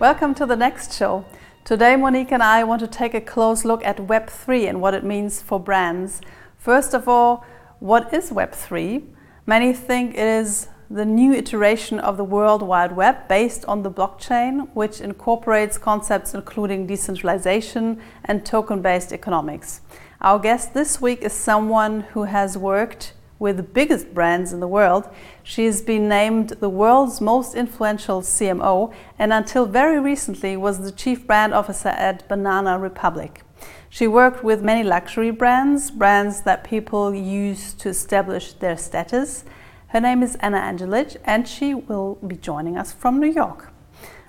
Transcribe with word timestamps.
Welcome 0.00 0.32
to 0.36 0.46
the 0.46 0.56
next 0.56 0.94
show. 0.94 1.26
Today, 1.62 1.94
Monique 1.94 2.32
and 2.32 2.42
I 2.42 2.64
want 2.64 2.80
to 2.80 2.86
take 2.86 3.12
a 3.12 3.20
close 3.20 3.66
look 3.66 3.84
at 3.84 3.98
Web3 3.98 4.66
and 4.66 4.80
what 4.80 4.94
it 4.94 5.04
means 5.04 5.42
for 5.42 5.60
brands. 5.60 6.22
First 6.56 6.94
of 6.94 7.06
all, 7.06 7.44
what 7.80 8.14
is 8.14 8.30
Web3? 8.30 9.04
Many 9.44 9.74
think 9.74 10.14
it 10.14 10.20
is 10.20 10.68
the 10.88 11.04
new 11.04 11.34
iteration 11.34 11.98
of 11.98 12.16
the 12.16 12.24
World 12.24 12.62
Wide 12.62 12.96
Web 12.96 13.28
based 13.28 13.66
on 13.66 13.82
the 13.82 13.90
blockchain, 13.90 14.70
which 14.72 15.02
incorporates 15.02 15.76
concepts 15.76 16.32
including 16.32 16.86
decentralization 16.86 18.00
and 18.24 18.46
token 18.46 18.80
based 18.80 19.12
economics. 19.12 19.82
Our 20.22 20.38
guest 20.38 20.72
this 20.72 21.02
week 21.02 21.20
is 21.20 21.34
someone 21.34 22.00
who 22.12 22.22
has 22.22 22.56
worked 22.56 23.12
with 23.40 23.56
the 23.56 23.64
biggest 23.64 24.14
brands 24.14 24.52
in 24.52 24.60
the 24.60 24.68
world. 24.68 25.08
She 25.42 25.64
has 25.66 25.82
been 25.82 26.08
named 26.08 26.50
the 26.60 26.68
world's 26.68 27.20
most 27.20 27.56
influential 27.56 28.22
CMO 28.22 28.94
and 29.18 29.32
until 29.32 29.66
very 29.66 29.98
recently 29.98 30.56
was 30.56 30.78
the 30.78 30.92
chief 30.92 31.26
brand 31.26 31.52
officer 31.52 31.88
at 31.88 32.28
Banana 32.28 32.78
Republic. 32.78 33.42
She 33.88 34.06
worked 34.06 34.44
with 34.44 34.62
many 34.62 34.84
luxury 34.84 35.32
brands, 35.32 35.90
brands 35.90 36.42
that 36.42 36.62
people 36.62 37.12
use 37.12 37.74
to 37.74 37.88
establish 37.88 38.52
their 38.52 38.76
status 38.76 39.44
her 39.90 40.00
name 40.00 40.22
is 40.22 40.36
Ana 40.36 40.58
Andjelic, 40.58 41.16
and 41.24 41.48
she 41.48 41.74
will 41.74 42.14
be 42.24 42.36
joining 42.36 42.78
us 42.78 42.92
from 42.92 43.18
New 43.18 43.26
York. 43.26 43.72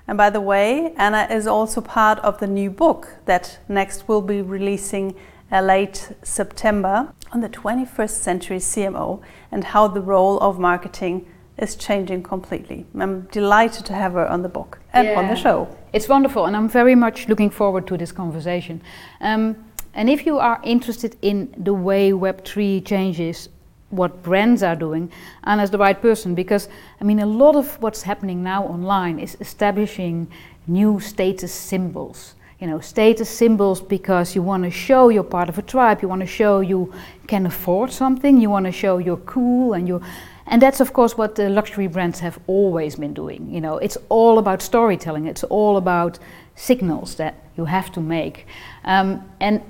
And 0.07 0.17
by 0.17 0.31
the 0.31 0.41
way, 0.41 0.91
Anna 0.97 1.27
is 1.29 1.45
also 1.45 1.81
part 1.81 2.17
of 2.21 2.39
the 2.39 2.47
new 2.47 2.71
book 2.71 3.17
that 3.25 3.59
next 3.69 4.07
will 4.07 4.23
be 4.23 4.41
releasing 4.41 5.13
uh, 5.51 5.61
late 5.61 6.13
September 6.23 7.13
on 7.31 7.41
the 7.41 7.49
21st 7.49 8.09
century 8.09 8.57
CMO 8.57 9.21
and 9.51 9.63
how 9.63 9.87
the 9.87 10.01
role 10.01 10.39
of 10.39 10.59
marketing 10.59 11.25
is 11.57 11.75
changing 11.75 12.23
completely. 12.23 12.85
I'm 12.99 13.21
delighted 13.31 13.85
to 13.85 13.93
have 13.93 14.13
her 14.13 14.27
on 14.27 14.41
the 14.41 14.49
book 14.49 14.79
and 14.93 15.07
yeah. 15.07 15.19
on 15.19 15.27
the 15.27 15.35
show. 15.35 15.75
It's 15.93 16.07
wonderful, 16.07 16.45
and 16.45 16.55
I'm 16.55 16.69
very 16.69 16.95
much 16.95 17.27
looking 17.27 17.49
forward 17.49 17.87
to 17.87 17.97
this 17.97 18.11
conversation. 18.11 18.81
Um, 19.19 19.63
and 19.93 20.09
if 20.09 20.25
you 20.25 20.39
are 20.39 20.59
interested 20.63 21.17
in 21.21 21.53
the 21.57 21.73
way 21.73 22.11
Web3 22.11 22.85
changes 22.85 23.49
what 23.89 24.23
brands 24.23 24.63
are 24.63 24.75
doing 24.75 25.11
and 25.43 25.59
as 25.59 25.69
the 25.69 25.77
right 25.77 26.01
person 26.01 26.33
because 26.33 26.69
I 27.01 27.03
mean 27.03 27.19
a 27.19 27.25
lot 27.25 27.57
of 27.57 27.81
what's 27.81 28.03
happening 28.03 28.41
now 28.41 28.63
online 28.63 29.19
is 29.19 29.35
establishing 29.41 30.31
new 30.65 31.01
status 31.01 31.53
symbols 31.53 32.35
you 32.61 32.67
know 32.67 32.79
status 32.79 33.27
symbols 33.27 33.81
because 33.81 34.35
you 34.35 34.41
want 34.43 34.63
to 34.63 34.69
show 34.69 35.09
you're 35.09 35.23
part 35.23 35.49
of 35.49 35.57
a 35.57 35.61
tribe 35.63 36.01
you 36.01 36.07
want 36.07 36.21
to 36.21 36.27
show 36.27 36.61
you 36.61 36.93
can 37.27 37.45
afford 37.45 37.91
something 37.91 38.39
you 38.39 38.49
want 38.49 38.65
to 38.65 38.71
show 38.71 38.99
you're 38.99 39.25
cool 39.25 39.73
and 39.73 39.87
you 39.87 39.99
and 40.45 40.61
that's 40.61 40.79
of 40.79 40.93
course 40.93 41.17
what 41.17 41.35
the 41.35 41.49
luxury 41.49 41.87
brands 41.87 42.19
have 42.19 42.39
always 42.45 42.95
been 42.95 43.13
doing 43.13 43.49
you 43.49 43.59
know 43.59 43.77
it's 43.79 43.97
all 44.09 44.37
about 44.37 44.61
storytelling 44.61 45.25
it's 45.25 45.43
all 45.45 45.75
about 45.75 46.19
signals 46.55 47.15
that 47.15 47.33
you 47.57 47.65
have 47.65 47.91
to 47.91 47.99
make 47.99 48.45
um, 48.85 49.27
and 49.39 49.61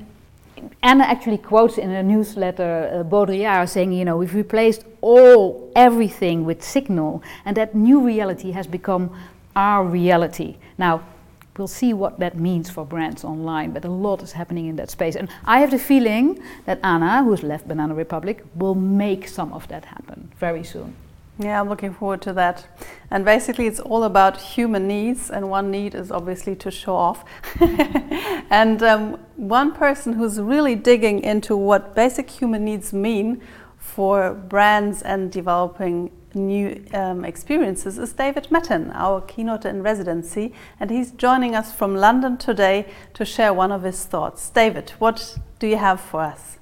Ana 0.83 1.05
actually 1.05 1.39
quotes 1.39 1.77
in 1.77 1.89
a 1.89 2.03
newsletter 2.03 2.91
uh, 2.93 3.03
Baudrillard 3.03 3.67
saying, 3.67 3.93
you 3.93 4.05
know, 4.05 4.17
we've 4.17 4.35
replaced 4.35 4.85
all 5.01 5.71
everything 5.75 6.45
with 6.45 6.61
signal, 6.61 7.23
and 7.45 7.57
that 7.57 7.73
new 7.73 7.99
reality 7.99 8.51
has 8.51 8.67
become 8.67 9.09
our 9.55 9.83
reality. 9.83 10.57
Now, 10.77 11.01
we'll 11.61 11.67
see 11.67 11.93
what 11.93 12.17
that 12.17 12.35
means 12.35 12.71
for 12.71 12.83
brands 12.83 13.23
online, 13.23 13.71
but 13.71 13.85
a 13.85 13.89
lot 14.07 14.23
is 14.23 14.31
happening 14.31 14.65
in 14.65 14.75
that 14.77 14.89
space. 14.89 15.15
And 15.15 15.29
I 15.45 15.59
have 15.59 15.69
the 15.69 15.77
feeling 15.77 16.41
that 16.65 16.79
Ana, 16.83 17.23
who's 17.23 17.43
left 17.43 17.67
Banana 17.67 17.93
Republic, 17.93 18.43
will 18.55 18.73
make 18.73 19.27
some 19.27 19.53
of 19.53 19.67
that 19.67 19.85
happen 19.85 20.31
very 20.39 20.63
soon. 20.63 20.95
Yeah, 21.37 21.61
I'm 21.61 21.69
looking 21.69 21.93
forward 21.93 22.23
to 22.23 22.33
that. 22.33 22.65
And 23.11 23.23
basically, 23.23 23.67
it's 23.67 23.79
all 23.79 24.03
about 24.05 24.41
human 24.41 24.87
needs, 24.87 25.29
and 25.29 25.51
one 25.51 25.69
need 25.69 25.93
is 25.93 26.11
obviously 26.11 26.55
to 26.55 26.71
show 26.71 26.95
off. 26.95 27.23
and 28.49 28.81
um, 28.81 29.19
one 29.35 29.71
person 29.71 30.13
who's 30.13 30.39
really 30.39 30.73
digging 30.73 31.19
into 31.21 31.55
what 31.55 31.93
basic 31.93 32.27
human 32.27 32.65
needs 32.65 32.91
mean 32.91 33.39
for 33.77 34.33
brands 34.33 35.03
and 35.03 35.31
developing 35.31 36.09
new 36.35 36.83
um, 36.93 37.25
experiences 37.25 37.97
is 37.97 38.13
David 38.13 38.51
Mattin, 38.51 38.91
our 38.93 39.21
keynote 39.21 39.65
in 39.65 39.83
residency, 39.83 40.53
and 40.79 40.89
he's 40.89 41.11
joining 41.11 41.55
us 41.55 41.73
from 41.73 41.95
London 41.95 42.37
today 42.37 42.87
to 43.13 43.25
share 43.25 43.53
one 43.53 43.71
of 43.71 43.83
his 43.83 44.05
thoughts. 44.05 44.49
David, 44.49 44.91
what 44.99 45.37
do 45.59 45.67
you 45.67 45.77
have 45.77 45.99
for 45.99 46.21
us? 46.21 46.57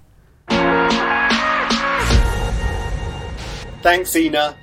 Thanks, 3.81 4.15
Ina. 4.15 4.57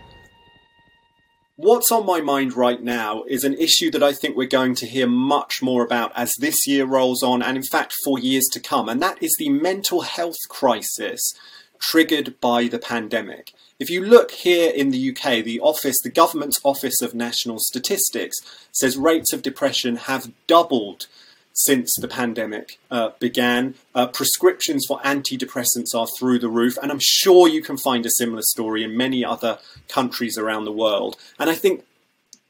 What's 1.58 1.90
on 1.90 2.04
my 2.04 2.20
mind 2.20 2.54
right 2.54 2.82
now 2.82 3.22
is 3.22 3.42
an 3.42 3.54
issue 3.54 3.90
that 3.92 4.02
I 4.02 4.12
think 4.12 4.36
we're 4.36 4.46
going 4.46 4.74
to 4.74 4.86
hear 4.86 5.06
much 5.06 5.62
more 5.62 5.82
about 5.82 6.12
as 6.14 6.34
this 6.38 6.66
year 6.66 6.84
rolls 6.84 7.22
on 7.22 7.42
and, 7.42 7.56
in 7.56 7.62
fact, 7.62 7.94
for 8.04 8.18
years 8.18 8.44
to 8.52 8.60
come, 8.60 8.90
and 8.90 9.00
that 9.00 9.22
is 9.22 9.34
the 9.38 9.48
mental 9.48 10.02
health 10.02 10.36
crisis 10.50 11.32
triggered 11.80 12.40
by 12.40 12.68
the 12.68 12.78
pandemic. 12.78 13.52
If 13.78 13.90
you 13.90 14.04
look 14.04 14.30
here 14.30 14.70
in 14.70 14.90
the 14.90 15.10
UK, 15.10 15.44
the 15.44 15.60
office, 15.60 15.96
the 16.02 16.10
government's 16.10 16.60
Office 16.64 17.02
of 17.02 17.14
National 17.14 17.58
Statistics, 17.58 18.36
says 18.72 18.96
rates 18.96 19.32
of 19.32 19.42
depression 19.42 19.96
have 19.96 20.32
doubled 20.46 21.06
since 21.52 21.94
the 21.98 22.08
pandemic 22.08 22.78
uh, 22.90 23.10
began. 23.18 23.74
Uh, 23.94 24.06
prescriptions 24.06 24.84
for 24.86 25.00
antidepressants 25.00 25.94
are 25.94 26.06
through 26.18 26.38
the 26.38 26.48
roof, 26.48 26.76
and 26.82 26.92
I'm 26.92 27.00
sure 27.00 27.48
you 27.48 27.62
can 27.62 27.76
find 27.76 28.04
a 28.06 28.10
similar 28.10 28.42
story 28.42 28.82
in 28.82 28.96
many 28.96 29.24
other 29.24 29.58
countries 29.88 30.38
around 30.38 30.64
the 30.64 30.72
world. 30.72 31.16
And 31.38 31.50
I 31.50 31.54
think 31.54 31.84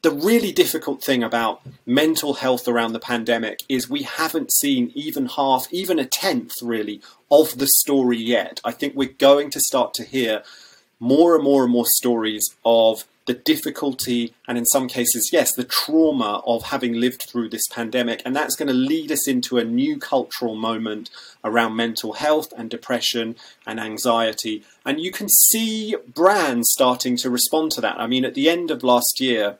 the 0.03 0.11
really 0.11 0.51
difficult 0.51 1.03
thing 1.03 1.23
about 1.23 1.61
mental 1.85 2.35
health 2.35 2.67
around 2.67 2.93
the 2.93 2.99
pandemic 2.99 3.61
is 3.67 3.89
we 3.89 4.03
haven't 4.03 4.53
seen 4.53 4.91
even 4.93 5.25
half, 5.25 5.67
even 5.71 5.97
a 5.99 6.05
tenth 6.05 6.53
really, 6.61 7.01
of 7.31 7.57
the 7.57 7.67
story 7.67 8.17
yet. 8.17 8.61
I 8.63 8.71
think 8.71 8.95
we're 8.95 9.09
going 9.09 9.49
to 9.51 9.59
start 9.59 9.93
to 9.95 10.03
hear 10.03 10.43
more 10.99 11.35
and 11.35 11.43
more 11.43 11.63
and 11.63 11.71
more 11.71 11.85
stories 11.87 12.47
of 12.63 13.05
the 13.25 13.33
difficulty 13.33 14.33
and 14.47 14.57
in 14.57 14.65
some 14.65 14.87
cases, 14.87 15.31
yes, 15.33 15.53
the 15.53 15.65
trauma 15.65 16.41
of 16.45 16.63
having 16.63 16.93
lived 16.93 17.23
through 17.23 17.49
this 17.49 17.67
pandemic. 17.67 18.21
And 18.23 18.35
that's 18.35 18.55
going 18.55 18.69
to 18.69 18.73
lead 18.73 19.11
us 19.11 19.27
into 19.27 19.57
a 19.57 19.65
new 19.65 19.99
cultural 19.99 20.55
moment 20.55 21.09
around 21.43 21.75
mental 21.75 22.13
health 22.13 22.53
and 22.55 22.69
depression 22.69 23.35
and 23.65 23.79
anxiety. 23.79 24.63
And 24.85 25.01
you 25.01 25.11
can 25.11 25.27
see 25.27 25.95
brands 26.13 26.69
starting 26.71 27.17
to 27.17 27.29
respond 27.29 27.73
to 27.73 27.81
that. 27.81 27.99
I 27.99 28.07
mean, 28.07 28.23
at 28.23 28.33
the 28.33 28.49
end 28.49 28.71
of 28.71 28.81
last 28.81 29.19
year, 29.19 29.57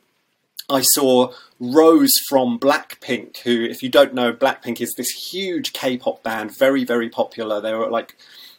I 0.70 0.82
saw 0.82 1.34
Rose 1.60 2.14
from 2.28 2.60
Blackpink, 2.60 3.38
who, 3.40 3.64
if 3.64 3.82
you 3.82 3.90
don't 3.90 4.14
know, 4.14 4.34
Blackpink 4.34 4.82
is 4.82 4.94
this 4.96 5.10
huge 5.32 5.74
K 5.74 5.98
pop 5.98 6.24
band, 6.24 6.58
very, 6.58 6.84
very 6.84 7.10
popular. 7.10 7.62
They 7.62 7.74
were 7.74 7.90
like 7.90 8.16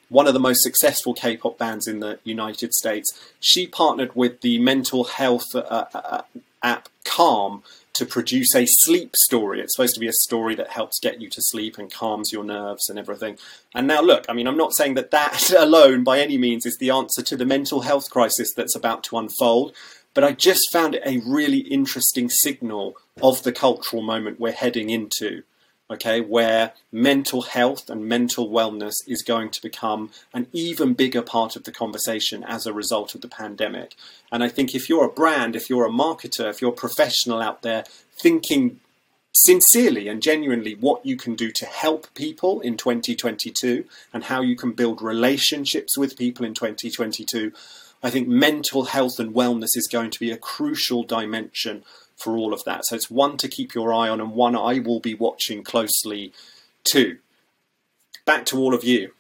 one 0.09 0.27
of 0.27 0.35
the 0.35 0.41
most 0.41 0.63
successful 0.63 1.15
K-pop 1.15 1.59
bands 1.59 1.87
in 1.87 2.01
the 2.01 2.19
United 2.25 2.73
States. 2.73 3.09
She 3.41 3.67
partnered 3.67 4.15
with 4.15 4.41
the 4.41 4.59
mental 4.59 5.05
health 5.05 5.55
uh, 5.55 5.59
uh, 5.59 5.85
uh, 5.95 6.23
app 6.63 6.89
Calm 7.05 7.63
to 7.95 8.07
produce 8.07 8.55
a 8.55 8.65
sleep 8.67 9.17
story. 9.17 9.61
It's 9.61 9.75
supposed 9.75 9.95
to 9.95 10.01
be 10.01 10.07
a 10.07 10.13
story 10.13 10.55
that 10.55 10.69
helps 10.71 11.01
get 11.01 11.21
you 11.21 11.29
to 11.31 11.43
sleep 11.43 11.79
and 11.79 11.93
calms 11.93 12.33
your 12.33 12.45
nerves 12.45 12.89
and 12.89 12.99
everything. 12.99 13.39
And 13.75 13.87
now, 13.87 14.01
look, 14.01 14.25
I 14.29 14.35
mean, 14.35 14.47
I'm 14.47 14.57
not 14.57 14.75
saying 14.75 14.95
that 14.95 15.11
that 15.11 15.51
alone 15.59 16.05
by 16.05 16.21
any 16.21 16.39
means 16.39 16.65
is 16.65 16.79
the 16.79 16.91
answer 16.91 17.23
to 17.23 17.37
the 17.37 17.47
mental 17.47 17.81
health 17.81 18.09
crisis 18.11 18.53
that's 18.55 18.77
about 18.77 19.03
to 19.05 19.19
unfold, 19.19 19.75
but 20.15 20.25
I 20.25 20.33
just 20.33 20.73
found 20.73 20.95
it 20.95 21.03
a 21.05 21.19
really 21.27 21.59
interesting 21.59 22.29
signal 22.29 22.97
of 23.23 23.43
the 23.43 23.53
cultural 23.53 24.03
moment 24.03 24.41
we're 24.41 24.53
heading 24.53 24.91
into 24.91 25.43
okay, 25.91 26.21
where 26.21 26.73
mental 26.93 27.43
health 27.43 27.89
and 27.89 28.07
mental 28.07 28.51
wellness 28.51 28.95
is 29.07 29.23
going 29.23 29.51
to 29.51 29.63
become 29.63 30.11
an 30.35 30.47
even 30.53 30.93
bigger 30.93 31.23
part 31.23 31.57
of 31.57 31.65
the 31.65 31.73
conversation 31.73 32.45
as 32.45 32.67
a 32.67 32.73
result 32.73 33.15
of 33.15 33.23
the 33.23 33.29
pandemic. 33.29 33.95
And 34.31 34.45
I 34.45 34.49
think 34.49 34.75
if 34.75 34.89
you're 34.89 35.07
a 35.07 35.13
brand, 35.13 35.57
if 35.57 35.71
you're 35.71 35.87
a 35.87 35.91
marketer, 35.91 36.51
if 36.51 36.61
you're 36.61 36.73
a 36.73 36.77
professional 36.77 37.41
out 37.41 37.63
there 37.63 37.85
thinking 38.21 38.81
sincerely 39.35 40.09
and 40.09 40.21
genuinely 40.21 40.75
what 40.75 41.05
you 41.07 41.17
can 41.17 41.35
do 41.35 41.51
to 41.53 41.65
help 41.65 42.13
people 42.15 42.61
in 42.61 42.77
2022 42.77 43.85
and 44.13 44.25
how 44.25 44.43
you 44.43 44.57
can 44.57 44.73
build 44.73 45.01
relationships 45.01 45.97
with 45.97 46.19
people 46.19 46.45
in 46.45 46.55
2022, 46.55 47.53
I 48.03 48.11
think 48.11 48.29
mental 48.29 48.85
health 48.85 49.19
and 49.19 49.35
wellness 49.35 49.77
is 49.77 49.89
going 49.91 50.11
to 50.11 50.21
be 50.21 50.31
a 50.31 50.37
crucial 50.37 51.03
dimension 51.03 51.85
for 52.17 52.37
all 52.37 52.53
of 52.53 52.65
that. 52.65 52.85
So 52.87 52.97
it's 52.97 53.11
one 53.11 53.37
to 53.39 53.49
keep 53.49 53.75
your 53.75 53.93
eye 53.93 54.09
on 54.09 54.21
and 54.21 54.33
one 54.33 54.55
I 54.57 54.79
will 54.79 55.01
be 55.01 55.15
watching 55.15 55.65
closely 55.65 56.33
too. 56.85 57.19
Back 58.25 58.45
to 58.47 58.59
all 58.59 58.75
of 58.75 58.85
you. 58.85 59.13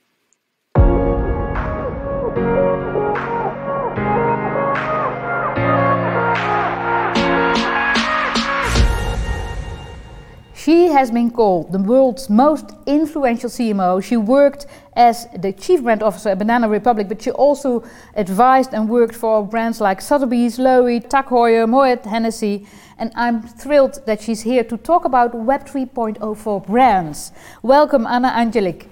She 10.69 10.89
has 10.89 11.11
been 11.11 11.31
called 11.31 11.73
the 11.73 11.79
world's 11.79 12.29
most 12.29 12.73
influential 12.85 13.49
CMO. 13.49 14.05
She 14.05 14.19
worked 14.19 14.67
as 14.93 15.27
the 15.35 15.51
chief 15.51 15.83
brand 15.83 16.03
officer 16.03 16.29
at 16.29 16.39
Banana 16.39 16.69
Republic, 16.69 17.09
but 17.09 17.23
she 17.23 17.31
also 17.31 17.83
advised 18.15 18.75
and 18.75 18.87
worked 18.87 19.15
for 19.15 19.43
brands 19.47 19.81
like 19.81 20.03
Sotheby's, 20.03 20.59
Loewe, 20.59 21.01
Tag 21.01 21.25
Heuer, 21.29 21.67
Moet, 21.67 22.05
Hennessy. 22.05 22.67
And 22.99 23.13
I'm 23.15 23.41
thrilled 23.41 24.05
that 24.05 24.21
she's 24.21 24.43
here 24.43 24.63
to 24.65 24.77
talk 24.77 25.07
about 25.07 25.35
Web 25.35 25.67
3.0 25.67 26.37
for 26.37 26.61
brands. 26.61 27.33
Welcome, 27.63 28.07
Ana 28.07 28.29
Andjelic. 28.29 28.89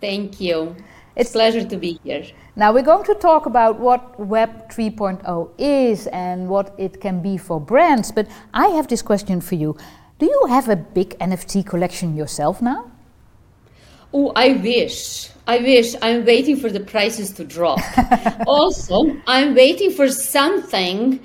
Thank 0.00 0.40
you. 0.40 0.76
It's 1.16 1.30
a 1.30 1.32
pleasure 1.32 1.64
to 1.64 1.76
be 1.76 1.98
here. 2.04 2.24
Now 2.54 2.72
we're 2.72 2.84
going 2.84 3.04
to 3.06 3.14
talk 3.14 3.46
about 3.46 3.80
what 3.80 4.20
Web 4.20 4.70
3.0 4.70 5.50
is 5.58 6.06
and 6.06 6.48
what 6.48 6.74
it 6.78 7.00
can 7.00 7.20
be 7.20 7.36
for 7.36 7.58
brands. 7.60 8.12
But 8.12 8.28
I 8.54 8.68
have 8.68 8.86
this 8.86 9.02
question 9.02 9.40
for 9.40 9.56
you. 9.56 9.76
Do 10.22 10.28
you 10.28 10.46
have 10.50 10.68
a 10.68 10.76
big 10.76 11.18
NFT 11.18 11.66
collection 11.66 12.16
yourself 12.16 12.62
now? 12.62 12.92
Oh, 14.14 14.30
I 14.36 14.52
wish. 14.52 15.30
I 15.48 15.58
wish. 15.58 15.96
I'm 16.00 16.24
waiting 16.24 16.56
for 16.56 16.70
the 16.70 16.78
prices 16.78 17.32
to 17.32 17.44
drop. 17.44 17.80
also, 18.46 19.16
I'm 19.26 19.56
waiting 19.56 19.90
for 19.90 20.06
something 20.08 21.18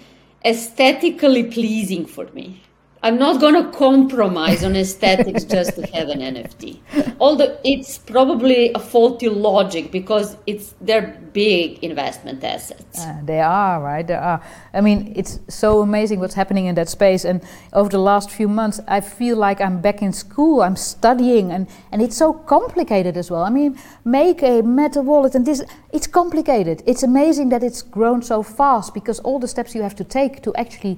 aesthetically 0.44 1.44
pleasing 1.44 2.08
for 2.08 2.26
me. 2.34 2.64
I'm 3.04 3.20
not 3.20 3.40
going 3.40 3.54
to 3.54 3.72
compromise 3.78 4.64
on 4.64 4.76
aesthetics 4.76 5.44
just 5.44 5.76
to 5.76 5.86
have 5.88 6.10
an 6.10 6.20
NFT. 6.20 6.80
Although 7.20 7.58
it's 7.64 7.98
probably 8.00 8.72
a 8.74 8.80
faulty 8.80 9.30
logic 9.30 9.92
because 9.92 10.36
it's 10.48 10.74
they're 10.82 11.20
big 11.34 11.84
investment 11.84 12.44
assets. 12.44 13.00
Uh, 13.00 13.22
they 13.24 13.40
are, 13.40 13.80
right? 13.82 14.06
They 14.06 14.16
are. 14.16 14.42
I 14.74 14.82
mean, 14.82 15.14
it's 15.16 15.40
so 15.48 15.82
amazing 15.82 16.20
what's 16.20 16.34
happening 16.34 16.66
in 16.66 16.76
that 16.76 16.90
space. 16.90 17.24
And 17.24 17.44
over 17.74 17.90
the 17.90 18.00
last 18.00 18.32
few 18.32 18.48
months, 18.48 18.80
I 18.88 19.02
feel 19.02 19.38
like 19.38 19.62
I'm 19.62 19.80
back 19.80 20.02
in 20.02 20.12
school. 20.12 20.62
I'm 20.64 20.76
studying, 20.76 21.52
and, 21.52 21.68
and 21.92 22.02
it's 22.02 22.18
so 22.18 22.34
complicated 22.34 23.16
as 23.16 23.30
well. 23.30 23.44
I 23.44 23.50
mean, 23.50 23.78
make 24.04 24.42
a 24.42 24.62
metal 24.64 25.04
wallet, 25.04 25.36
and 25.36 25.46
this 25.46 25.64
it's 25.94 26.08
complicated. 26.08 26.82
It's 26.88 27.04
amazing 27.04 27.50
that 27.50 27.64
it's 27.64 27.84
grown 27.84 28.22
so 28.24 28.42
fast 28.42 28.94
because 28.94 29.20
all 29.20 29.38
the 29.38 29.48
steps 29.48 29.76
you 29.76 29.84
have 29.84 29.96
to 29.96 30.04
take 30.04 30.42
to 30.42 30.56
actually 30.56 30.98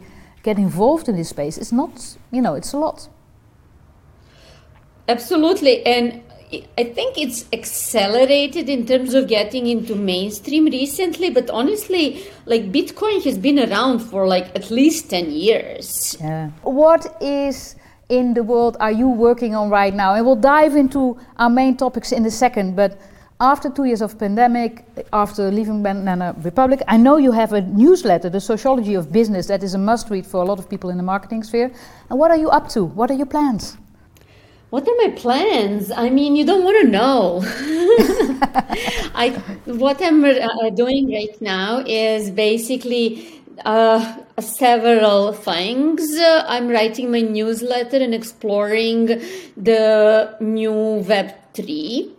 get 0.50 0.58
involved 0.58 1.08
in 1.10 1.16
this 1.16 1.30
space 1.30 1.58
is 1.58 1.72
not, 1.72 1.94
you 2.32 2.42
know, 2.42 2.56
it's 2.60 2.74
a 2.74 2.80
lot. 2.86 3.08
Absolutely. 5.08 5.76
And 5.86 6.06
I 6.82 6.86
think 6.98 7.18
it's 7.18 7.46
accelerated 7.54 8.68
in 8.76 8.88
terms 8.92 9.14
of 9.14 9.28
getting 9.28 9.68
into 9.68 9.94
mainstream 9.96 10.66
recently, 10.66 11.30
but 11.30 11.48
honestly, 11.52 12.04
like 12.46 12.72
Bitcoin 12.72 13.24
has 13.24 13.38
been 13.38 13.60
around 13.60 14.00
for 14.00 14.28
like 14.28 14.48
at 14.60 14.72
least 14.72 15.10
10 15.12 15.32
years. 15.32 16.18
Yeah. 16.20 16.50
What 16.64 17.04
is 17.22 17.76
in 18.10 18.34
the 18.34 18.44
world 18.44 18.76
are 18.80 18.96
you 19.02 19.08
working 19.08 19.54
on 19.54 19.70
right 19.70 19.94
now? 19.94 20.16
And 20.16 20.26
we'll 20.26 20.44
dive 20.58 20.76
into 20.76 21.20
our 21.38 21.52
main 21.52 21.78
topics 21.78 22.12
in 22.12 22.26
a 22.26 22.32
second, 22.32 22.76
but 22.76 23.00
after 23.42 23.70
two 23.70 23.86
years 23.86 24.02
of 24.02 24.20
pandemic, 24.20 24.86
after 25.14 25.50
leaving 25.50 25.82
Banana 25.82 26.36
Republic, 26.44 26.82
I 26.90 26.98
know 26.98 27.16
you 27.16 27.32
have 27.32 27.54
a 27.54 27.62
newsletter, 27.62 28.30
The 28.30 28.42
Sociology 28.42 28.96
of 28.96 29.14
Business, 29.14 29.48
that 29.48 29.64
is 29.64 29.74
a 29.74 29.78
must 29.78 30.10
read 30.10 30.28
for 30.28 30.42
a 30.42 30.46
lot 30.46 30.60
of 30.60 30.70
people 30.70 30.90
in 30.90 30.98
the 30.98 31.04
marketing 31.04 31.44
sphere. 31.44 31.72
And 32.10 32.20
what 32.20 32.32
are 32.32 32.38
you 32.38 32.50
up 32.50 32.68
to? 32.70 32.84
What 32.84 33.10
are 33.12 33.14
your 33.14 33.28
plans? 33.28 33.78
What 34.72 34.88
are 34.88 34.96
my 34.98 35.14
plans? 35.16 35.90
I 35.90 36.10
mean, 36.10 36.36
you 36.36 36.46
don't 36.46 36.66
want 36.66 36.82
to 36.82 36.88
know. 36.92 37.42
I, 39.16 39.30
what 39.66 40.02
I'm 40.02 40.26
uh, 40.26 40.70
doing 40.72 41.10
right 41.10 41.42
now 41.42 41.80
is 41.88 42.30
basically 42.30 43.42
uh, 43.64 44.18
several 44.40 45.32
things. 45.32 46.12
Uh, 46.20 46.44
I'm 46.46 46.68
writing 46.68 47.10
my 47.10 47.22
newsletter 47.22 47.98
and 47.98 48.14
exploring 48.14 49.08
the 49.56 50.36
new 50.42 50.72
Web3 51.08 52.19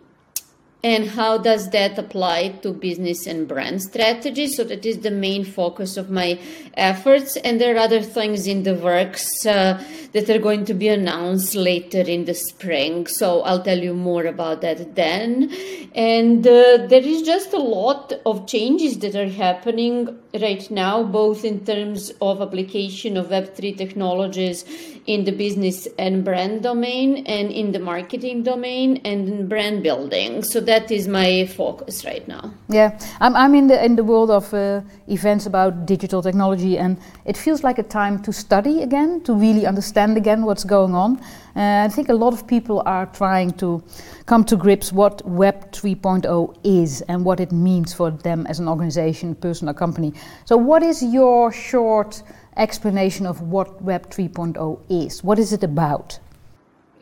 and 0.83 1.09
how 1.09 1.37
does 1.37 1.71
that 1.71 1.99
apply 1.99 2.49
to 2.63 2.73
business 2.73 3.27
and 3.27 3.47
brand 3.47 3.83
strategy? 3.83 4.47
So 4.47 4.65
that 4.65 4.87
is 4.87 5.01
the 5.01 5.11
main 5.11 5.45
focus 5.45 5.99
of 5.99 6.11
my 6.11 6.41
efforts. 6.75 7.37
And 7.37 7.61
there 7.61 7.75
are 7.75 7.79
other 7.79 8.01
things 8.01 8.47
in 8.47 8.63
the 8.63 8.75
works 8.75 9.45
uh, 9.45 9.83
that 10.13 10.31
are 10.31 10.39
going 10.39 10.65
to 10.65 10.75
be 10.75 10.89
announced 10.89 11.55
later 11.55 12.01
in 12.01 12.25
the 12.25 12.35
spring. 12.35 13.07
So 13.07 13.43
i'll 13.43 13.63
tell 13.63 13.79
you 13.79 13.95
more 13.95 14.25
about 14.25 14.63
that 14.63 14.95
then. 14.95 15.53
And 15.95 16.47
uh, 16.47 16.87
there 16.87 17.03
is 17.03 17.23
just 17.23 17.53
a 17.53 17.59
lot 17.59 18.13
of 18.25 18.47
changes 18.47 18.99
that 19.01 19.15
are 19.15 19.29
happening 19.29 20.19
right 20.41 20.71
now 20.71 21.03
both 21.03 21.45
in 21.45 21.65
terms 21.65 22.13
of 22.23 22.41
application 22.41 23.17
of 23.17 23.29
web3 23.29 23.77
technologies 23.77 24.65
in 25.07 25.25
the 25.25 25.33
business 25.33 25.89
and 25.99 26.25
brand 26.25 26.63
domain 26.63 27.25
and 27.27 27.51
in 27.51 27.73
the 27.73 27.79
marketing 27.79 28.43
domain 28.43 29.01
and 29.05 29.29
in 29.29 29.49
brand 29.49 29.83
building. 29.83 30.43
So 30.43 30.61
that 30.71 30.91
is 30.91 31.09
my 31.09 31.47
focus 31.47 32.05
right 32.05 32.27
now. 32.29 32.45
Yeah, 32.69 32.99
I'm, 33.21 33.35
I'm 33.35 33.55
in 33.55 33.67
the 33.67 33.85
in 33.85 33.97
the 33.97 34.05
world 34.05 34.31
of 34.31 34.55
uh, 34.55 34.81
events 35.09 35.47
about 35.47 35.87
digital 35.87 36.23
technology, 36.23 36.79
and 36.79 36.97
it 37.25 37.37
feels 37.37 37.65
like 37.65 37.79
a 37.79 37.83
time 38.01 38.23
to 38.23 38.33
study 38.33 38.83
again, 38.83 39.21
to 39.23 39.35
really 39.35 39.67
understand 39.67 40.17
again 40.17 40.45
what's 40.45 40.65
going 40.65 40.95
on. 40.95 41.19
Uh, 41.57 41.87
I 41.87 41.89
think 41.89 42.09
a 42.09 42.15
lot 42.25 42.33
of 42.33 42.47
people 42.47 42.83
are 42.87 43.07
trying 43.07 43.51
to 43.55 43.83
come 44.27 44.45
to 44.45 44.57
grips 44.57 44.93
what 44.93 45.27
Web 45.27 45.73
3.0 45.73 46.57
is 46.63 47.03
and 47.09 47.25
what 47.25 47.41
it 47.41 47.51
means 47.53 47.93
for 47.93 48.11
them 48.13 48.47
as 48.47 48.61
an 48.61 48.69
organization, 48.69 49.35
person, 49.35 49.69
or 49.69 49.75
company. 49.75 50.13
So, 50.45 50.57
what 50.57 50.83
is 50.83 51.03
your 51.03 51.51
short 51.53 52.23
explanation 52.57 53.27
of 53.27 53.41
what 53.41 53.83
Web 53.83 54.11
3.0 54.11 54.79
is. 54.89 55.25
What 55.25 55.39
is 55.39 55.53
it 55.53 55.63
about? 55.63 56.19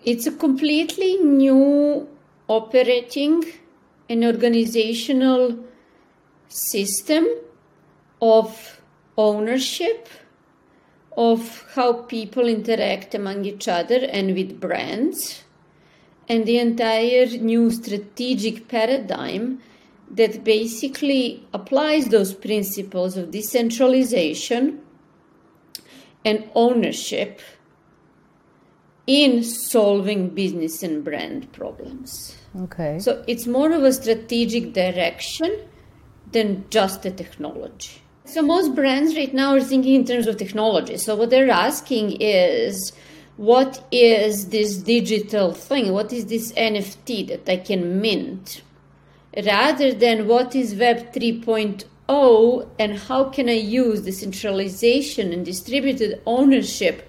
It's 0.05 0.27
a 0.27 0.33
completely 0.33 1.17
new 1.17 2.09
operating 2.49 3.45
an 4.09 4.25
organizational 4.25 5.59
system 6.49 7.27
of 8.23 8.81
ownership 9.17 10.09
of 11.17 11.67
how 11.75 11.93
people 11.93 12.47
interact 12.47 13.15
among 13.15 13.45
each 13.45 13.69
other 13.69 14.01
and 14.11 14.35
with 14.35 14.61
brands 14.61 15.45
and 16.29 16.47
the 16.47 16.59
entire 16.59 17.27
new 17.27 17.71
strategic 17.71 18.69
paradigm 18.69 19.61
that 20.11 20.45
basically 20.45 21.47
applies 21.53 22.07
those 22.07 22.33
principles 22.33 23.17
of 23.17 23.31
decentralization 23.31 24.81
and 26.25 26.49
ownership 26.55 27.41
in 29.09 29.43
solving 29.43 30.29
business 30.29 30.83
and 30.83 31.03
brand 31.03 31.51
problems. 31.53 32.37
Okay. 32.61 32.99
So 32.99 33.25
it's 33.27 33.47
more 33.47 33.73
of 33.73 33.83
a 33.83 33.93
strategic 33.93 34.75
direction 34.75 35.59
than 36.31 36.67
just 36.69 37.07
a 37.07 37.11
technology. 37.11 38.03
So 38.27 38.43
most 38.43 38.75
brands 38.75 39.17
right 39.17 39.33
now 39.33 39.55
are 39.55 39.63
thinking 39.63 39.95
in 39.95 40.05
terms 40.05 40.27
of 40.27 40.37
technology. 40.37 40.99
So 40.99 41.17
what 41.17 41.31
they're 41.31 41.51
asking 41.51 42.21
is 42.21 42.93
what 43.39 43.83
is 43.91 44.51
this 44.51 44.77
digital 44.77 45.53
thing? 45.53 45.93
What 45.93 46.13
is 46.13 46.27
this 46.27 46.53
NFT 46.53 47.29
that 47.29 47.49
I 47.49 47.57
can 47.57 48.03
mint? 48.03 48.61
Rather 49.47 49.95
than 49.95 50.29
what 50.29 50.55
is 50.55 50.75
Web 50.75 51.15
3.0 51.15 51.85
Oh, 52.11 52.67
and 52.79 52.97
how 52.97 53.25
can 53.25 53.51
I 53.51 53.53
use 53.53 54.01
decentralization 54.01 55.31
and 55.31 55.45
distributed 55.45 56.23
ownership 56.25 57.08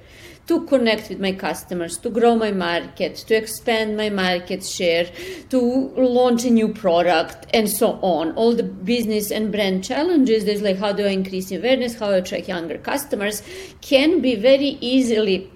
to 0.50 0.66
connect 0.66 1.10
with 1.10 1.20
my 1.20 1.32
customers, 1.32 1.96
to 2.00 2.10
grow 2.10 2.36
my 2.36 2.52
market, 2.52 3.16
to 3.18 3.36
expand 3.36 3.96
my 3.96 4.10
market 4.10 4.66
share, 4.66 5.08
to 5.48 5.60
launch 5.96 6.44
a 6.44 6.50
new 6.50 6.68
product, 6.74 7.46
and 7.54 7.70
so 7.70 8.00
on. 8.02 8.32
All 8.32 8.56
the 8.56 8.64
business 8.64 9.30
and 9.30 9.52
brand 9.52 9.84
challenges, 9.84 10.46
there's 10.46 10.64
like 10.64 10.78
how 10.78 10.92
do 10.92 11.06
I 11.06 11.10
increase 11.10 11.52
awareness, 11.52 12.00
how 12.00 12.10
I 12.10 12.18
attract 12.18 12.48
younger 12.48 12.80
customers, 12.80 13.44
can 13.82 14.22
be 14.22 14.34
very 14.34 14.80
easily 14.82 15.52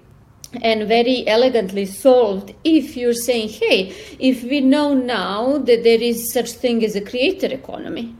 and 0.62 0.86
very 0.86 1.26
elegantly 1.26 1.86
solved 1.86 2.54
if 2.62 2.96
you're 2.96 3.14
saying, 3.14 3.48
hey, 3.48 3.92
if 4.20 4.44
we 4.44 4.60
know 4.60 4.94
now 4.94 5.58
that 5.58 5.82
there 5.82 6.00
is 6.00 6.32
such 6.32 6.52
thing 6.52 6.84
as 6.84 6.94
a 6.94 7.00
creator 7.00 7.48
economy, 7.52 8.14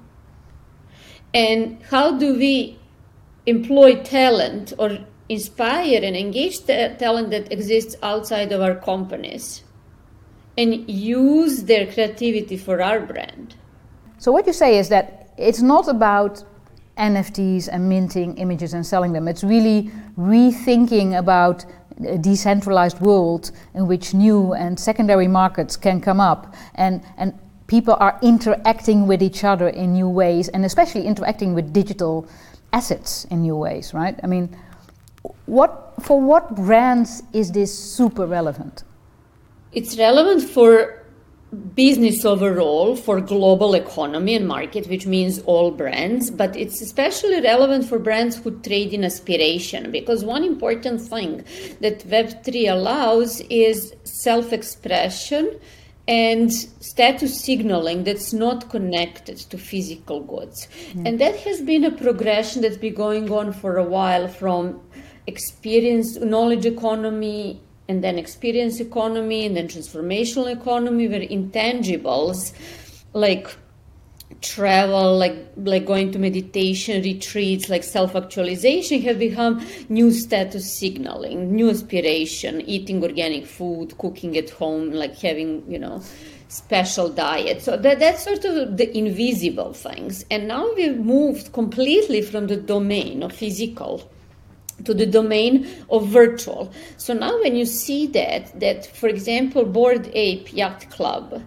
and 1.33 1.81
how 1.91 2.19
do 2.19 2.37
we 2.37 2.77
employ 3.47 3.95
talent 4.03 4.73
or 4.77 4.99
inspire 5.29 6.01
and 6.03 6.17
engage 6.17 6.61
the 6.61 6.97
talent 6.99 7.31
that 7.31 7.53
exists 7.53 7.97
outside 8.03 8.53
of 8.53 8.61
our 8.61 8.75
companies 8.75 9.63
and 10.57 10.89
use 10.89 11.65
their 11.65 11.87
creativity 11.87 12.57
for 12.57 12.83
our 12.83 13.01
brand? 13.01 13.57
So, 14.19 14.33
what 14.33 14.47
you 14.47 14.53
say 14.53 14.79
is 14.79 14.89
that 14.91 15.31
it's 15.37 15.61
not 15.61 15.89
about 15.89 16.45
NFTs 16.97 17.69
and 17.71 17.89
minting 17.89 18.37
images 18.39 18.75
and 18.75 18.87
selling 18.87 19.13
them. 19.13 19.27
It's 19.27 19.43
really 19.43 19.91
rethinking 20.17 21.19
about 21.19 21.65
a 22.07 22.19
decentralized 22.19 23.01
world 23.01 23.51
in 23.75 23.87
which 23.87 24.15
new 24.15 24.53
and 24.55 24.79
secondary 24.79 25.29
markets 25.29 25.77
can 25.77 26.01
come 26.01 26.21
up 26.21 26.55
and, 26.75 27.03
and 27.17 27.39
people 27.67 27.97
are 27.99 28.19
interacting 28.23 29.07
with 29.07 29.23
each 29.23 29.45
other 29.45 29.69
in 29.69 29.93
new 29.93 30.09
ways 30.09 30.49
and 30.49 30.65
especially 30.65 31.07
interacting 31.07 31.55
with 31.55 31.73
digital 31.73 32.29
assets 32.73 33.25
in 33.27 33.43
new 33.43 33.57
ways, 33.57 33.95
right? 33.95 34.19
I 34.23 34.27
mean, 34.27 34.57
what 35.47 35.95
for 36.03 36.21
what 36.21 36.55
brands 36.55 37.23
is 37.33 37.53
this 37.53 37.77
super 37.77 38.27
relevant? 38.27 38.85
It's 39.73 39.99
relevant 39.99 40.43
for 40.43 41.05
business 41.75 42.25
overall 42.25 42.97
for 42.97 43.21
global 43.21 43.75
economy 43.75 44.35
and 44.35 44.47
market 44.47 44.89
which 44.89 45.07
means 45.07 45.39
all 45.41 45.71
brands 45.71 46.31
but 46.31 46.57
it's 46.57 46.81
especially 46.81 47.41
relevant 47.41 47.85
for 47.85 47.99
brands 47.99 48.37
who 48.37 48.51
trade 48.61 48.93
in 48.93 49.05
aspiration 49.05 49.93
because 49.93 50.25
one 50.25 50.43
important 50.43 51.01
thing 51.01 51.45
that 51.81 52.01
web3 52.09 52.73
allows 52.73 53.41
is 53.51 53.95
self-expression 54.03 55.49
and 56.09 56.53
status 56.53 57.41
signaling 57.41 58.05
that's 58.05 58.33
not 58.33 58.69
connected 58.69 59.39
to 59.39 59.57
physical 59.57 60.21
goods 60.23 60.69
yeah. 60.95 61.03
and 61.07 61.21
that 61.21 61.37
has 61.37 61.61
been 61.61 61.85
a 61.85 61.91
progression 61.91 62.63
that's 62.63 62.77
been 62.77 62.95
going 62.95 63.31
on 63.31 63.53
for 63.53 63.77
a 63.77 63.85
while 63.85 64.27
from 64.27 64.81
experience 65.27 66.17
knowledge 66.17 66.67
economy 66.67 67.61
and 67.89 68.03
then 68.03 68.19
experience 68.19 68.81
economy 68.81 69.47
and 69.47 69.57
then 69.57 69.69
transformational 69.69 70.51
economy 70.51 71.09
where 71.09 71.21
intangibles 71.21 72.53
like 73.13 73.57
travel 74.41 75.17
like 75.17 75.37
like 75.57 75.87
going 75.87 76.11
to 76.11 76.19
meditation 76.19 77.03
retreats 77.03 77.69
like 77.69 77.85
self-actualization 77.85 79.01
have 79.01 79.19
become 79.19 79.65
new 79.89 80.11
status 80.11 80.79
signaling 80.79 81.55
new 81.55 81.71
aspiration 81.71 82.61
eating 82.63 83.03
organic 83.03 83.47
food 83.47 83.97
cooking 83.99 84.37
at 84.37 84.51
home 84.51 84.91
like 84.91 85.17
having 85.19 85.63
you 85.71 85.79
know 85.79 86.03
special 86.55 87.09
diet. 87.09 87.63
So 87.63 87.77
that 87.77 87.99
that's 87.99 88.25
sort 88.25 88.45
of 88.45 88.77
the 88.77 88.97
invisible 88.97 89.73
things. 89.73 90.25
And 90.31 90.47
now 90.47 90.71
we've 90.77 90.99
moved 90.99 91.53
completely 91.53 92.23
from 92.23 92.47
the 92.47 92.57
domain 92.57 93.23
of 93.23 93.33
physical 93.33 94.09
to 94.85 94.95
the 94.95 95.07
domain 95.07 95.69
of 95.91 96.09
virtual. 96.09 96.73
So 96.97 97.15
now 97.15 97.39
when 97.41 97.57
you 97.57 97.65
see 97.65 98.07
that, 98.09 98.59
that 98.61 98.87
for 98.87 99.09
example, 99.09 99.65
Bored 99.65 100.11
Ape 100.13 100.53
Yacht 100.53 100.91
Club, 100.91 101.43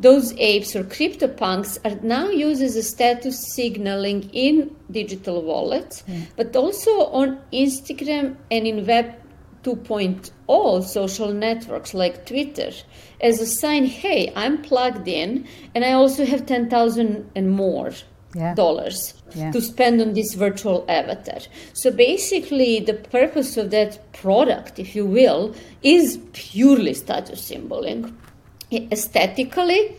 those 0.00 0.32
apes 0.38 0.74
or 0.74 0.82
CryptoPunks 0.82 1.78
are 1.84 2.00
now 2.02 2.28
used 2.28 2.62
as 2.62 2.74
a 2.76 2.82
status 2.82 3.54
signaling 3.54 4.30
in 4.32 4.74
digital 4.90 5.42
wallets, 5.42 6.02
mm. 6.08 6.26
but 6.36 6.56
also 6.56 6.90
on 7.06 7.40
Instagram 7.52 8.36
and 8.50 8.66
in 8.66 8.86
Web 8.86 9.14
2.0 9.62 10.82
social 10.82 11.32
networks 11.32 11.94
like 11.94 12.26
Twitter 12.26 12.72
as 13.20 13.40
a 13.40 13.46
sign, 13.46 13.86
hey, 13.86 14.32
I'm 14.34 14.60
plugged 14.62 15.06
in 15.06 15.46
and 15.74 15.84
I 15.84 15.92
also 15.92 16.24
have 16.26 16.46
10,000 16.46 17.30
and 17.36 17.50
more 17.50 17.92
yeah. 18.34 18.54
dollars 18.54 19.14
yeah. 19.34 19.50
to 19.52 19.60
spend 19.60 20.00
on 20.00 20.14
this 20.14 20.34
virtual 20.34 20.84
avatar. 20.88 21.40
So 21.72 21.90
basically, 21.90 22.80
the 22.80 22.94
purpose 22.94 23.56
of 23.56 23.70
that 23.70 24.12
product, 24.12 24.78
if 24.78 24.94
you 24.94 25.06
will, 25.06 25.54
is 25.82 26.18
purely 26.32 26.94
status 26.94 27.42
symboling. 27.42 28.16
Aesthetically, 28.72 29.96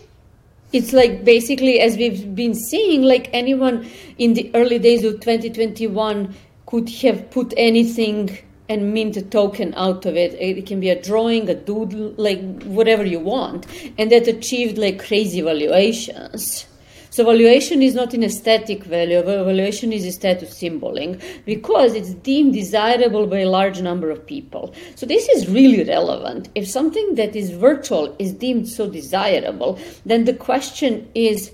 it's 0.72 0.92
like 0.94 1.24
basically, 1.24 1.80
as 1.80 1.98
we've 1.98 2.34
been 2.34 2.56
seeing, 2.56 3.04
like 3.04 3.30
anyone 3.34 3.88
in 4.18 4.34
the 4.34 4.50
early 4.56 4.80
days 4.80 5.04
of 5.04 5.20
2021 5.20 6.34
could 6.66 6.90
have 6.90 7.30
put 7.30 7.54
anything 7.56 8.40
and 8.70 8.94
mint 8.94 9.16
a 9.18 9.22
token 9.22 9.74
out 9.76 10.06
of 10.06 10.16
it. 10.16 10.34
It 10.34 10.66
can 10.66 10.80
be 10.80 10.90
a 10.90 11.00
drawing, 11.00 11.48
a 11.50 11.54
doodle, 11.54 12.16
like 12.18 12.64
whatever 12.64 13.06
you 13.06 13.20
want, 13.20 13.68
and 14.00 14.12
that 14.12 14.28
achieved 14.28 14.80
like 14.80 15.06
crazy 15.06 15.42
valuations. 15.42 16.66
So 17.14 17.24
valuation 17.24 17.84
is 17.84 17.94
not 17.94 18.16
an 18.16 18.24
aesthetic 18.24 18.86
value, 18.86 19.22
valuation 19.22 19.94
is 19.94 20.04
a 20.04 20.12
status 20.12 20.58
symboling 20.58 21.22
because 21.46 21.94
it's 21.94 22.16
deemed 22.16 22.54
desirable 22.54 23.28
by 23.28 23.42
a 23.42 23.50
large 23.50 23.80
number 23.82 24.10
of 24.10 24.26
people. 24.26 24.74
So 24.96 25.06
this 25.06 25.30
is 25.30 25.48
really 25.48 25.84
relevant. 25.84 26.50
If 26.56 26.68
something 26.68 27.14
that 27.14 27.36
is 27.36 27.52
virtual 27.52 28.16
is 28.18 28.34
deemed 28.34 28.68
so 28.68 28.90
desirable, 28.90 29.78
then 30.08 30.26
the 30.26 30.34
question 30.34 31.08
is 31.14 31.52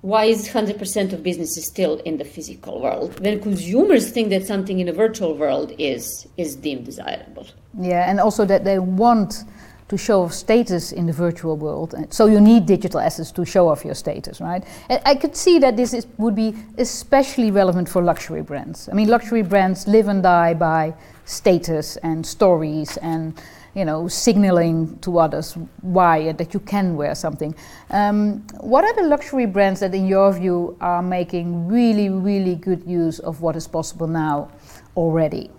why 0.00 0.24
is 0.24 0.48
100% 0.48 1.12
of 1.12 1.22
businesses 1.22 1.66
still 1.66 1.98
in 2.06 2.16
the 2.16 2.24
physical 2.24 2.80
world 2.80 3.20
when 3.20 3.38
consumers 3.38 4.10
think 4.10 4.30
that 4.30 4.46
something 4.46 4.80
in 4.80 4.88
a 4.88 4.92
virtual 4.92 5.36
world 5.36 5.72
is 5.78 6.26
is 6.36 6.56
deemed 6.56 6.84
desirable 6.84 7.46
yeah 7.78 8.10
and 8.10 8.18
also 8.18 8.44
that 8.44 8.64
they 8.64 8.80
want 8.80 9.44
to 9.92 9.98
show 9.98 10.22
off 10.22 10.32
status 10.32 10.90
in 10.90 11.04
the 11.04 11.12
virtual 11.12 11.54
world. 11.54 11.94
So 12.08 12.24
you 12.24 12.40
need 12.40 12.64
digital 12.64 12.98
assets 12.98 13.30
to 13.32 13.44
show 13.44 13.68
off 13.68 13.84
your 13.84 13.94
status, 13.94 14.40
right? 14.40 14.64
And 14.88 15.02
I 15.04 15.14
could 15.14 15.36
see 15.36 15.58
that 15.58 15.76
this 15.76 15.92
is, 15.92 16.06
would 16.16 16.34
be 16.34 16.54
especially 16.78 17.50
relevant 17.50 17.90
for 17.90 18.00
luxury 18.00 18.40
brands. 18.40 18.88
I 18.88 18.94
mean, 18.94 19.08
luxury 19.08 19.42
brands 19.42 19.86
live 19.86 20.08
and 20.08 20.22
die 20.22 20.54
by 20.54 20.94
status 21.26 21.98
and 21.98 22.26
stories 22.26 22.96
and 22.96 23.38
you 23.74 23.84
know 23.84 24.08
signaling 24.08 24.98
to 25.00 25.18
others 25.18 25.56
why 25.82 26.32
that 26.32 26.54
you 26.54 26.60
can 26.60 26.96
wear 26.96 27.14
something. 27.14 27.54
Um, 27.90 28.46
what 28.60 28.84
are 28.84 28.94
the 28.94 29.06
luxury 29.06 29.44
brands 29.44 29.80
that, 29.80 29.94
in 29.94 30.06
your 30.06 30.32
view, 30.32 30.74
are 30.80 31.02
making 31.02 31.68
really, 31.68 32.08
really 32.08 32.54
good 32.54 32.82
use 32.86 33.18
of 33.18 33.42
what 33.42 33.56
is 33.56 33.68
possible 33.68 34.08
now 34.08 34.48
already? 34.96 35.50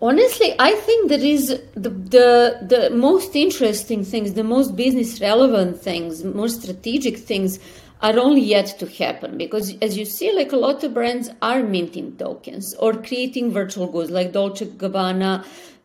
Honestly, 0.00 0.54
I 0.60 0.74
think 0.76 1.08
that 1.08 1.22
is 1.22 1.48
the, 1.74 1.90
the 1.90 2.58
the 2.62 2.90
most 2.90 3.34
interesting 3.34 4.04
things, 4.04 4.34
the 4.34 4.44
most 4.44 4.76
business 4.76 5.20
relevant 5.20 5.82
things, 5.82 6.22
more 6.22 6.48
strategic 6.48 7.18
things 7.18 7.58
are 8.00 8.16
only 8.16 8.42
yet 8.42 8.78
to 8.78 8.86
happen. 8.86 9.36
Because 9.36 9.74
as 9.82 9.98
you 9.98 10.04
see 10.04 10.32
like 10.32 10.52
a 10.52 10.56
lot 10.56 10.84
of 10.84 10.94
brands 10.94 11.30
are 11.42 11.64
minting 11.64 12.16
tokens 12.16 12.74
or 12.78 12.92
creating 12.94 13.50
virtual 13.50 13.88
goods 13.88 14.10
like 14.10 14.32
Dolce 14.32 14.66
Gabbana 14.66 15.44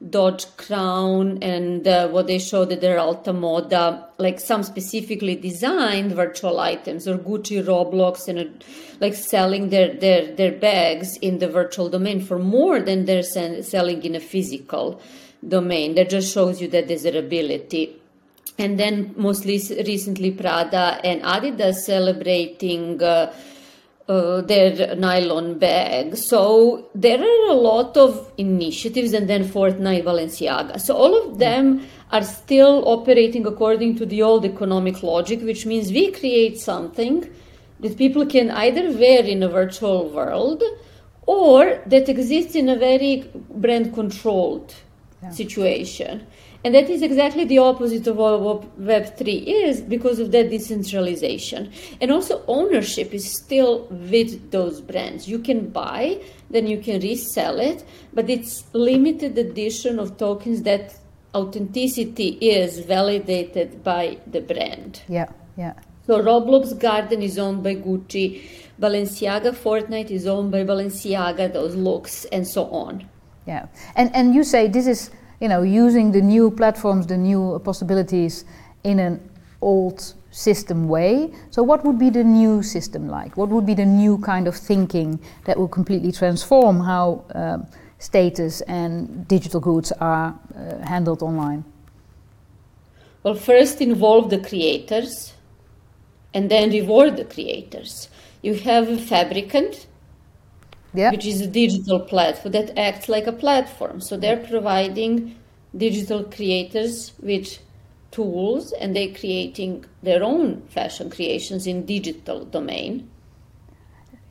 Doge 0.10 0.46
Crown 0.58 1.40
and 1.42 1.88
uh, 1.88 2.10
what 2.10 2.28
they 2.28 2.40
showed 2.40 2.72
at 2.72 2.82
their 2.82 3.00
Alta 3.00 3.32
Moda, 3.32 4.06
like 4.18 4.40
some 4.40 4.64
specifically 4.64 5.36
designed 5.36 6.12
virtual 6.12 6.60
items 6.60 7.08
or 7.08 7.18
Gucci 7.18 7.64
Roblox 7.64 8.28
and 8.28 8.40
uh, 8.40 8.66
like 9.00 9.14
selling 9.14 9.70
their, 9.70 9.94
their, 9.94 10.36
their 10.36 10.52
bags 10.52 11.18
in 11.18 11.40
the 11.40 11.48
virtual 11.48 11.90
domain 11.90 12.22
for 12.22 12.38
more 12.38 12.82
than 12.82 13.06
they're 13.06 13.24
selling 13.24 14.04
in 14.04 14.16
a 14.16 14.20
physical 14.20 15.02
domain. 15.48 15.96
That 15.96 16.10
just 16.10 16.34
shows 16.34 16.62
you 16.62 16.68
that 16.70 16.88
desirability. 16.88 17.96
And 18.58 18.80
then 18.80 19.14
mostly 19.18 19.62
recently 19.86 20.32
Prada 20.32 21.00
and 21.04 21.22
Adidas 21.22 21.76
celebrating 21.76 23.02
uh, 23.02 23.34
uh, 24.08 24.42
their 24.42 24.96
nylon 24.96 25.58
bag. 25.58 26.16
So 26.18 26.90
there 26.94 27.20
are 27.20 27.50
a 27.50 27.54
lot 27.54 27.96
of 27.98 28.32
initiatives, 28.38 29.14
and 29.14 29.30
then 29.30 29.44
Fortnite, 29.46 30.04
Balenciaga. 30.04 30.80
So 30.80 30.96
all 30.96 31.16
of 31.16 31.40
them 31.40 31.88
are 32.12 32.24
still 32.24 32.84
operating 32.88 33.46
according 33.46 33.96
to 33.98 34.06
the 34.06 34.22
old 34.22 34.46
economic 34.46 35.04
logic, 35.04 35.42
which 35.42 35.66
means 35.66 35.92
we 35.92 36.12
create 36.12 36.60
something 36.60 37.30
that 37.80 37.98
people 37.98 38.26
can 38.26 38.52
either 38.52 38.92
wear 38.92 39.24
in 39.24 39.44
a 39.44 39.50
virtual 39.50 40.10
world 40.10 40.64
or 41.26 41.82
that 41.86 42.10
exists 42.10 42.56
in 42.56 42.70
a 42.70 42.76
very 42.76 43.30
brand 43.50 43.94
controlled 43.94 44.76
yeah. 45.22 45.30
situation. 45.32 46.26
And 46.64 46.74
that 46.74 46.90
is 46.90 47.02
exactly 47.02 47.44
the 47.44 47.58
opposite 47.58 48.08
of 48.08 48.16
what 48.16 48.80
Web3 48.80 49.44
is 49.46 49.82
because 49.82 50.20
of 50.20 50.32
that 50.32 50.50
decentralization. 50.50 51.72
And 52.00 52.10
also, 52.10 52.44
ownership 52.48 53.14
is 53.14 53.30
still 53.36 53.86
with 53.90 54.52
those 54.52 54.80
brands. 54.80 55.28
You 55.28 55.40
can 55.40 55.70
buy, 55.70 56.22
then 56.50 56.68
you 56.68 56.80
can 56.80 57.02
resell 57.02 57.60
it, 57.60 57.84
but 58.14 58.30
it's 58.30 58.64
limited 58.74 59.38
edition 59.38 60.00
of 60.00 60.18
tokens 60.18 60.64
that 60.64 60.96
authenticity 61.36 62.30
is 62.40 62.80
validated 62.80 63.84
by 63.84 64.18
the 64.28 64.40
brand. 64.40 65.02
Yeah, 65.10 65.30
yeah. 65.58 65.74
So 66.06 66.22
Roblox 66.22 66.78
Garden 66.80 67.22
is 67.22 67.38
owned 67.38 67.64
by 67.64 67.76
Gucci, 67.76 68.44
Balenciaga 68.80 69.54
Fortnite 69.54 70.12
is 70.12 70.28
owned 70.28 70.52
by 70.52 70.64
Balenciaga, 70.64 71.52
those 71.52 71.76
looks, 71.76 72.26
and 72.26 72.48
so 72.48 72.66
on. 72.66 73.10
Yeah, 73.48 73.68
and 73.96 74.14
and 74.16 74.34
you 74.36 74.44
say 74.44 74.68
this 74.68 74.88
is 74.88 75.12
you 75.44 75.50
know, 75.50 75.62
using 75.62 76.14
the 76.14 76.22
new 76.22 76.50
platforms, 76.50 77.06
the 77.06 77.18
new 77.18 77.60
possibilities 77.66 78.46
in 78.86 78.98
an 78.98 79.20
old 79.60 80.14
system 80.32 80.88
way. 80.88 81.34
So, 81.52 81.62
what 81.64 81.84
would 81.84 82.00
be 82.00 82.10
the 82.10 82.24
new 82.24 82.64
system 82.64 83.10
like? 83.10 83.36
What 83.36 83.50
would 83.50 83.66
be 83.66 83.74
the 83.74 83.86
new 83.86 84.20
kind 84.20 84.48
of 84.48 84.56
thinking 84.56 85.20
that 85.44 85.58
will 85.58 85.68
completely 85.68 86.14
transform 86.14 86.80
how 86.80 87.26
um, 87.36 87.68
status 88.00 88.62
and 88.62 89.28
digital 89.28 89.60
goods 89.60 89.92
are 90.00 90.34
uh, 90.56 90.78
handled 90.78 91.22
online? 91.22 91.66
Well, 93.24 93.36
first 93.36 93.82
involve 93.82 94.30
the 94.30 94.40
creators 94.40 95.34
and 96.34 96.50
then 96.50 96.70
reward 96.70 97.18
the 97.18 97.26
creators. 97.26 98.08
You 98.42 98.54
have 98.54 98.88
a 98.88 98.98
fabricant, 98.98 99.88
yeah. 100.94 101.12
which 101.12 101.26
is 101.26 101.42
a 101.42 101.48
digital 101.48 102.00
platform 102.00 102.52
that 102.52 102.78
acts 102.78 103.10
like 103.10 103.28
a 103.28 103.32
platform. 103.32 104.02
So 104.02 104.18
they're 104.18 104.38
providing 104.38 105.36
digital 105.76 106.24
creators 106.24 107.14
with 107.20 107.60
tools 108.12 108.72
and 108.74 108.96
they're 108.96 109.14
creating 109.14 109.86
their 110.04 110.24
own 110.24 110.62
fashion 110.68 111.10
creations 111.10 111.66
in 111.66 111.86
digital 111.86 112.46
domain. 112.46 113.10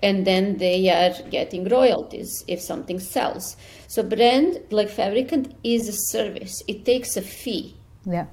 And 0.00 0.24
then 0.24 0.56
they 0.56 0.88
are 0.88 1.14
getting 1.30 1.68
royalties 1.68 2.44
if 2.48 2.60
something 2.60 2.98
sells. 2.98 3.56
So 3.86 4.02
brand 4.02 4.60
like 4.70 4.88
fabricant 4.88 5.54
is 5.62 5.88
a 5.88 5.92
service. 5.92 6.62
It 6.66 6.84
takes 6.84 7.16
a 7.16 7.22
fee. 7.22 7.76
Yeah. 8.04 8.26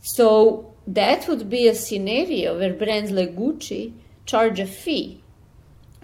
So 0.00 0.74
that 0.88 1.28
would 1.28 1.48
be 1.48 1.68
a 1.68 1.74
scenario 1.74 2.58
where 2.58 2.72
brands 2.72 3.10
like 3.10 3.36
Gucci 3.36 3.92
charge 4.26 4.58
a 4.58 4.66
fee 4.66 5.22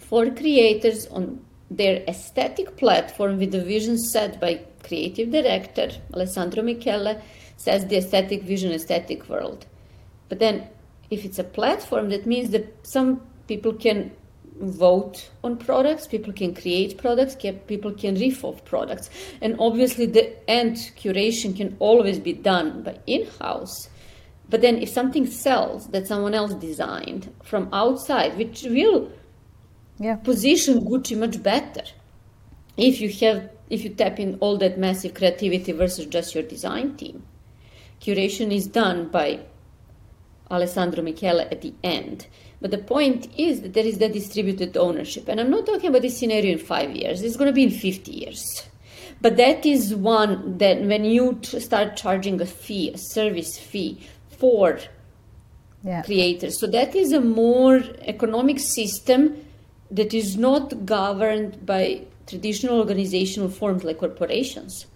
for 0.08 0.30
creators 0.30 1.06
on 1.08 1.44
their 1.70 2.02
aesthetic 2.06 2.76
platform 2.76 3.38
with 3.38 3.52
the 3.52 3.62
vision 3.62 3.99
set 3.99 4.40
by 4.40 4.61
creative 4.82 5.30
director 5.30 5.90
Alessandro 6.12 6.62
Michele 6.62 7.20
says 7.56 7.87
the 7.87 7.96
aesthetic 7.96 8.42
vision 8.42 8.70
aesthetic 8.73 9.28
world. 9.28 9.66
But 10.28 10.38
then 10.38 10.68
if 11.11 11.25
it's 11.25 11.38
a 11.38 11.44
platform 11.44 12.11
that 12.11 12.26
means 12.26 12.50
that 12.50 12.87
some 12.87 13.23
people 13.49 13.73
can 13.73 14.12
vote 14.61 15.30
on 15.42 15.56
products 15.56 16.06
people 16.06 16.32
can 16.32 16.54
create 16.54 16.96
products 16.99 17.34
people 17.66 17.92
can 17.92 18.16
off 18.44 18.64
products. 18.64 19.11
And 19.40 19.56
obviously 19.58 20.06
the 20.06 20.26
end 20.49 20.76
curation 20.96 21.56
can 21.56 21.76
always 21.80 22.18
be 22.18 22.34
done 22.34 22.82
by 22.82 22.99
in-house. 23.06 23.88
But 24.50 24.61
then 24.61 24.76
if 24.78 24.90
something 24.90 25.26
sells 25.26 25.88
that 25.88 26.06
someone 26.06 26.34
else 26.34 26.54
designed 26.54 27.32
from 27.42 27.70
outside 27.73 28.37
which 28.37 28.64
will 28.64 29.11
yeah. 29.98 30.16
position 30.16 30.80
gucci 30.80 31.16
much 31.16 31.42
better 31.42 31.84
if 32.76 33.00
you 33.00 33.10
have 33.10 33.50
if 33.70 33.82
you 33.82 33.90
tap 33.90 34.20
in 34.20 34.36
all 34.40 34.56
that 34.58 34.78
massive 34.78 35.14
creativity 35.14 35.72
versus 35.72 36.06
just 36.06 36.34
your 36.34 36.44
design 36.44 36.96
team 36.96 37.22
curation 38.00 38.52
is 38.52 38.66
done 38.66 39.08
by 39.08 39.40
alessandro 40.50 41.02
michele 41.02 41.40
at 41.40 41.60
the 41.62 41.72
end 41.82 42.26
but 42.64 42.70
the 42.70 42.78
point 42.78 43.28
is 43.36 43.60
that 43.60 43.74
there 43.74 43.84
is 43.84 43.98
that 43.98 44.14
distributed 44.14 44.74
ownership. 44.78 45.28
And 45.28 45.38
I'm 45.38 45.50
not 45.50 45.66
talking 45.66 45.90
about 45.90 46.00
this 46.00 46.16
scenario 46.18 46.52
in 46.54 46.58
five 46.58 46.96
years, 46.96 47.20
it's 47.20 47.36
going 47.36 47.48
to 47.48 47.52
be 47.52 47.64
in 47.64 47.70
50 47.70 48.10
years. 48.10 48.42
But 49.20 49.36
that 49.36 49.66
is 49.66 49.94
one 49.94 50.56
that 50.56 50.80
when 50.80 51.04
you 51.04 51.40
start 51.42 51.98
charging 51.98 52.40
a 52.40 52.46
fee, 52.46 52.90
a 52.94 52.96
service 52.96 53.58
fee 53.58 54.00
for 54.38 54.78
yeah. 55.82 56.00
creators. 56.04 56.58
So 56.58 56.66
that 56.68 56.94
is 56.94 57.12
a 57.12 57.20
more 57.20 57.82
economic 58.00 58.58
system 58.58 59.44
that 59.94 60.12
is 60.12 60.36
not 60.36 60.84
governed 60.84 61.64
by 61.64 62.02
traditional 62.26 62.78
organizational 62.78 63.48
forms 63.48 63.84
like 63.84 63.98
corporations. 63.98 64.86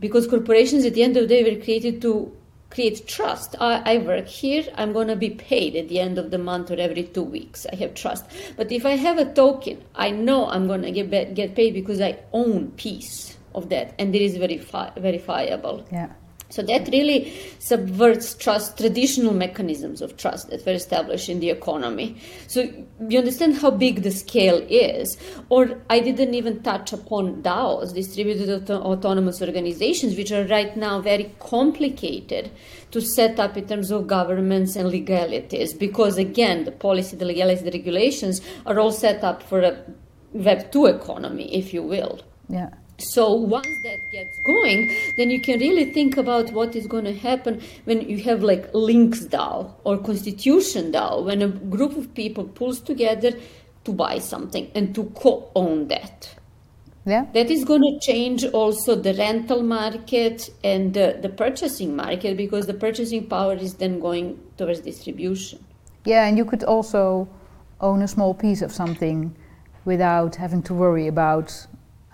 Because 0.00 0.26
corporations 0.26 0.84
at 0.84 0.94
the 0.94 1.02
end 1.02 1.16
of 1.16 1.28
the 1.28 1.28
day 1.28 1.42
were 1.44 1.62
created 1.62 2.02
to 2.02 2.36
create 2.70 3.06
trust. 3.06 3.54
I, 3.60 3.94
I 3.94 3.98
work 3.98 4.26
here, 4.26 4.64
I'm 4.74 4.92
going 4.92 5.08
to 5.08 5.16
be 5.16 5.30
paid 5.30 5.76
at 5.76 5.88
the 5.88 6.00
end 6.00 6.18
of 6.18 6.30
the 6.30 6.38
month 6.38 6.70
or 6.70 6.78
every 6.78 7.04
two 7.04 7.22
weeks. 7.22 7.66
I 7.72 7.76
have 7.76 7.94
trust. 7.94 8.24
But 8.56 8.72
if 8.72 8.84
I 8.84 8.96
have 8.96 9.18
a 9.18 9.32
token, 9.32 9.82
I 9.94 10.10
know 10.10 10.48
I'm 10.48 10.66
going 10.66 10.82
to 10.82 10.90
get, 10.90 11.34
get 11.34 11.54
paid 11.54 11.74
because 11.74 12.00
I 12.00 12.18
own 12.32 12.72
piece 12.72 13.36
of 13.54 13.68
that 13.70 13.94
and 13.98 14.14
it 14.14 14.22
is 14.22 14.36
verifi- 14.36 14.94
verifiable. 15.00 15.86
Yeah. 15.92 16.10
So 16.48 16.62
that 16.62 16.88
really 16.92 17.32
subverts 17.58 18.34
trust, 18.34 18.78
traditional 18.78 19.34
mechanisms 19.34 20.00
of 20.00 20.16
trust 20.16 20.50
that 20.50 20.64
were 20.64 20.72
established 20.72 21.28
in 21.28 21.40
the 21.40 21.50
economy. 21.50 22.16
So 22.46 22.62
you 23.08 23.18
understand 23.18 23.56
how 23.56 23.70
big 23.72 24.02
the 24.02 24.12
scale 24.12 24.64
is. 24.68 25.16
Or 25.48 25.80
I 25.90 26.00
didn't 26.00 26.34
even 26.34 26.62
touch 26.62 26.92
upon 26.92 27.42
DAOs, 27.42 27.92
distributed 27.92 28.48
auto- 28.48 28.82
autonomous 28.82 29.42
organizations, 29.42 30.16
which 30.16 30.30
are 30.30 30.44
right 30.44 30.76
now 30.76 31.00
very 31.00 31.34
complicated 31.40 32.50
to 32.92 33.00
set 33.00 33.40
up 33.40 33.56
in 33.56 33.66
terms 33.66 33.90
of 33.90 34.06
governments 34.06 34.76
and 34.76 34.88
legalities. 34.88 35.74
Because 35.74 36.16
again, 36.16 36.64
the 36.64 36.72
policy, 36.72 37.16
the 37.16 37.24
legalities, 37.24 37.64
the 37.64 37.72
regulations 37.72 38.40
are 38.64 38.78
all 38.78 38.92
set 38.92 39.24
up 39.24 39.42
for 39.42 39.60
a 39.60 39.76
Web 40.32 40.70
2 40.70 40.86
economy, 40.86 41.54
if 41.54 41.72
you 41.72 41.82
will. 41.82 42.20
Yeah. 42.48 42.70
So 42.98 43.32
once 43.32 43.68
that 43.82 44.10
gets 44.10 44.38
going, 44.38 44.90
then 45.16 45.30
you 45.30 45.40
can 45.40 45.60
really 45.60 45.92
think 45.92 46.16
about 46.16 46.52
what 46.52 46.74
is 46.74 46.86
going 46.86 47.04
to 47.04 47.14
happen 47.14 47.60
when 47.84 48.08
you 48.08 48.22
have 48.24 48.42
like 48.42 48.72
links 48.72 49.24
DAO 49.24 49.70
or 49.84 49.98
constitution 49.98 50.92
DAO, 50.92 51.24
when 51.24 51.42
a 51.42 51.48
group 51.48 51.96
of 51.96 52.14
people 52.14 52.44
pulls 52.44 52.80
together 52.80 53.32
to 53.84 53.92
buy 53.92 54.18
something 54.18 54.70
and 54.74 54.94
to 54.94 55.04
co-own 55.14 55.88
that. 55.88 56.34
Yeah. 57.04 57.26
That 57.34 57.50
is 57.50 57.64
going 57.64 57.82
to 57.82 58.00
change 58.00 58.44
also 58.46 58.96
the 58.96 59.14
rental 59.14 59.62
market 59.62 60.50
and 60.64 60.92
the, 60.92 61.18
the 61.22 61.28
purchasing 61.28 61.94
market 61.94 62.36
because 62.36 62.66
the 62.66 62.74
purchasing 62.74 63.28
power 63.28 63.54
is 63.54 63.74
then 63.74 64.00
going 64.00 64.40
towards 64.56 64.80
distribution. 64.80 65.64
Yeah, 66.04 66.26
and 66.26 66.36
you 66.36 66.44
could 66.44 66.64
also 66.64 67.28
own 67.80 68.02
a 68.02 68.08
small 68.08 68.34
piece 68.34 68.62
of 68.62 68.72
something 68.72 69.36
without 69.84 70.34
having 70.34 70.62
to 70.64 70.74
worry 70.74 71.06
about 71.06 71.66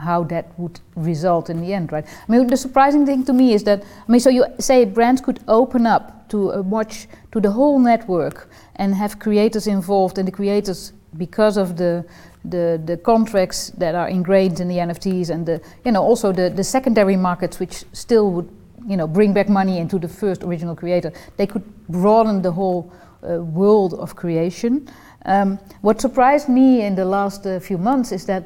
how 0.02 0.24
that 0.24 0.46
would 0.58 0.80
result 0.96 1.50
in 1.50 1.60
the 1.60 1.72
end, 1.74 1.92
right? 1.92 2.04
I 2.28 2.32
mean, 2.32 2.46
the 2.46 2.56
surprising 2.56 3.06
thing 3.06 3.24
to 3.24 3.32
me 3.32 3.54
is 3.54 3.64
that 3.64 3.82
I 3.82 4.12
mean, 4.12 4.20
so 4.20 4.30
you 4.30 4.44
say 4.58 4.84
brands 4.84 5.20
could 5.20 5.40
open 5.48 5.86
up 5.86 6.28
to 6.28 6.62
watch 6.62 7.08
to 7.32 7.40
the 7.40 7.50
whole 7.50 7.78
network 7.78 8.48
and 8.76 8.94
have 8.94 9.18
creators 9.18 9.66
involved, 9.66 10.18
and 10.18 10.26
the 10.26 10.32
creators 10.32 10.92
because 11.16 11.56
of 11.56 11.76
the 11.76 12.04
the 12.44 12.80
the 12.84 12.96
contracts 12.96 13.70
that 13.78 13.94
are 13.94 14.08
ingrained 14.08 14.60
in 14.60 14.68
the 14.68 14.78
NFTs 14.78 15.30
and 15.30 15.46
the 15.46 15.60
you 15.84 15.92
know 15.92 16.02
also 16.02 16.32
the 16.32 16.50
the 16.50 16.64
secondary 16.64 17.16
markets 17.16 17.60
which 17.60 17.84
still 17.92 18.30
would 18.30 18.48
you 18.86 18.96
know 18.96 19.06
bring 19.06 19.32
back 19.32 19.48
money 19.48 19.78
into 19.78 19.98
the 19.98 20.08
first 20.08 20.42
original 20.42 20.74
creator, 20.74 21.12
they 21.36 21.46
could 21.46 21.62
broaden 21.88 22.42
the 22.42 22.52
whole 22.52 22.92
uh, 23.22 23.36
world 23.38 23.94
of 23.94 24.16
creation. 24.16 24.88
Um, 25.24 25.58
what 25.82 26.00
surprised 26.00 26.48
me 26.48 26.82
in 26.82 26.94
the 26.94 27.04
last 27.04 27.46
uh, 27.46 27.60
few 27.60 27.78
months 27.78 28.12
is 28.12 28.26
that 28.26 28.44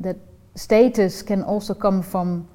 that 0.00 0.16
status 0.56 1.22
can 1.22 1.42
also 1.42 1.74
come 1.74 2.02
from 2.02 2.48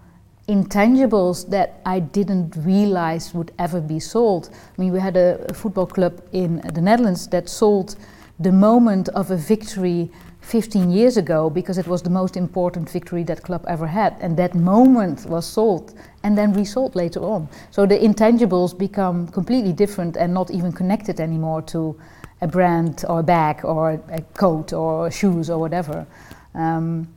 intangibles 0.50 1.50
that 1.50 1.80
I 1.86 2.00
didn't 2.00 2.56
realize 2.58 3.34
would 3.34 3.54
ever 3.60 3.80
be 3.80 4.00
sold. 4.00 4.50
I 4.52 4.82
mean, 4.82 4.92
we 4.92 5.00
had 5.00 5.16
a, 5.16 5.46
a, 5.50 5.54
football 5.54 5.86
club 5.86 6.22
in 6.34 6.58
the 6.74 6.82
Netherlands 6.82 7.28
that 7.28 7.48
sold 7.48 7.96
the 8.40 8.52
moment 8.52 9.08
of 9.10 9.32
a 9.32 9.38
victory 9.38 10.12
15 10.42 10.90
years 10.90 11.18
ago 11.18 11.50
because 11.50 11.78
it 11.78 11.88
was 11.88 12.02
the 12.02 12.10
most 12.10 12.36
important 12.36 12.90
victory 12.90 13.24
that 13.24 13.44
club 13.44 13.64
ever 13.68 13.86
had, 13.86 14.18
and 14.20 14.36
that 14.38 14.56
moment 14.56 15.26
was 15.28 15.46
sold 15.46 15.94
and 16.24 16.36
then 16.36 16.52
resold 16.54 16.96
later 16.96 17.20
on. 17.20 17.48
So 17.70 17.86
the 17.86 17.98
intangibles 17.98 18.76
become 18.78 19.28
completely 19.28 19.74
different 19.74 20.18
and 20.18 20.34
not 20.34 20.50
even 20.50 20.72
connected 20.72 21.20
anymore 21.20 21.62
to 21.64 21.96
a 22.42 22.48
brand 22.48 23.06
or 23.08 23.20
a 23.20 23.24
bag 23.24 23.64
or 23.64 23.92
a 24.10 24.22
coat 24.34 24.74
or 24.74 25.12
shoes 25.12 25.52
or 25.52 25.60
whatever. 25.60 26.08
Um, 26.56 27.08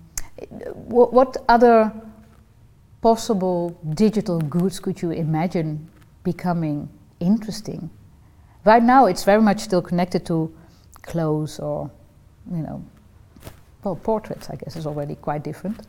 what, 0.72 1.12
what 1.12 1.36
other 1.48 1.92
possible 3.00 3.78
digital 3.94 4.40
goods 4.40 4.80
could 4.80 5.02
you 5.02 5.10
imagine 5.10 5.88
becoming 6.22 6.88
interesting? 7.20 7.90
Right 8.64 8.82
now, 8.82 9.06
it's 9.06 9.24
very 9.24 9.42
much 9.42 9.60
still 9.60 9.82
connected 9.82 10.24
to 10.26 10.54
clothes 11.02 11.58
or, 11.58 11.90
you 12.50 12.62
know, 12.62 12.84
well, 13.82 13.96
portraits, 13.96 14.48
I 14.48 14.56
guess, 14.56 14.76
is 14.76 14.86
already 14.86 15.16
quite 15.16 15.44
different. 15.44 15.80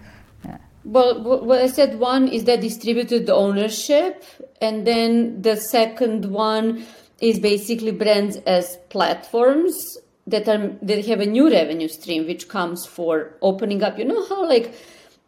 Well, 0.83 1.19
what 1.23 1.61
I 1.61 1.67
said 1.67 1.97
one 1.97 2.27
is 2.27 2.43
that 2.43 2.61
distributed 2.61 3.27
ownership, 3.29 4.23
and 4.61 4.85
then 4.85 5.41
the 5.41 5.55
second 5.55 6.25
one 6.25 6.85
is 7.19 7.39
basically 7.39 7.91
brands 7.91 8.35
as 8.45 8.77
platforms 8.89 9.97
that 10.27 10.47
are 10.47 10.69
that 10.81 11.05
have 11.05 11.19
a 11.19 11.25
new 11.25 11.49
revenue 11.49 11.87
stream 11.87 12.25
which 12.25 12.47
comes 12.47 12.85
for 12.85 13.33
opening 13.41 13.83
up. 13.83 13.97
You 13.99 14.05
know 14.05 14.25
how 14.27 14.47
like 14.47 14.73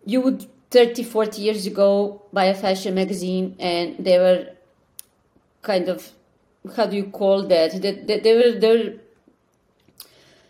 you 0.06 0.22
would 0.22 0.46
30 0.72 1.04
40 1.04 1.42
years 1.42 1.66
ago 1.66 2.22
buy 2.34 2.46
a 2.46 2.56
fashion 2.56 2.96
magazine 2.96 3.56
and 3.60 3.96
they 4.00 4.18
were 4.18 4.48
kind 5.62 5.88
of 5.88 6.12
how 6.76 6.86
do 6.86 6.96
you 6.96 7.06
call 7.06 7.44
that? 7.48 7.82
That, 7.82 8.08
that 8.08 8.24
they 8.24 8.36
were 8.36 8.60
they 8.60 8.78
were 8.78 8.94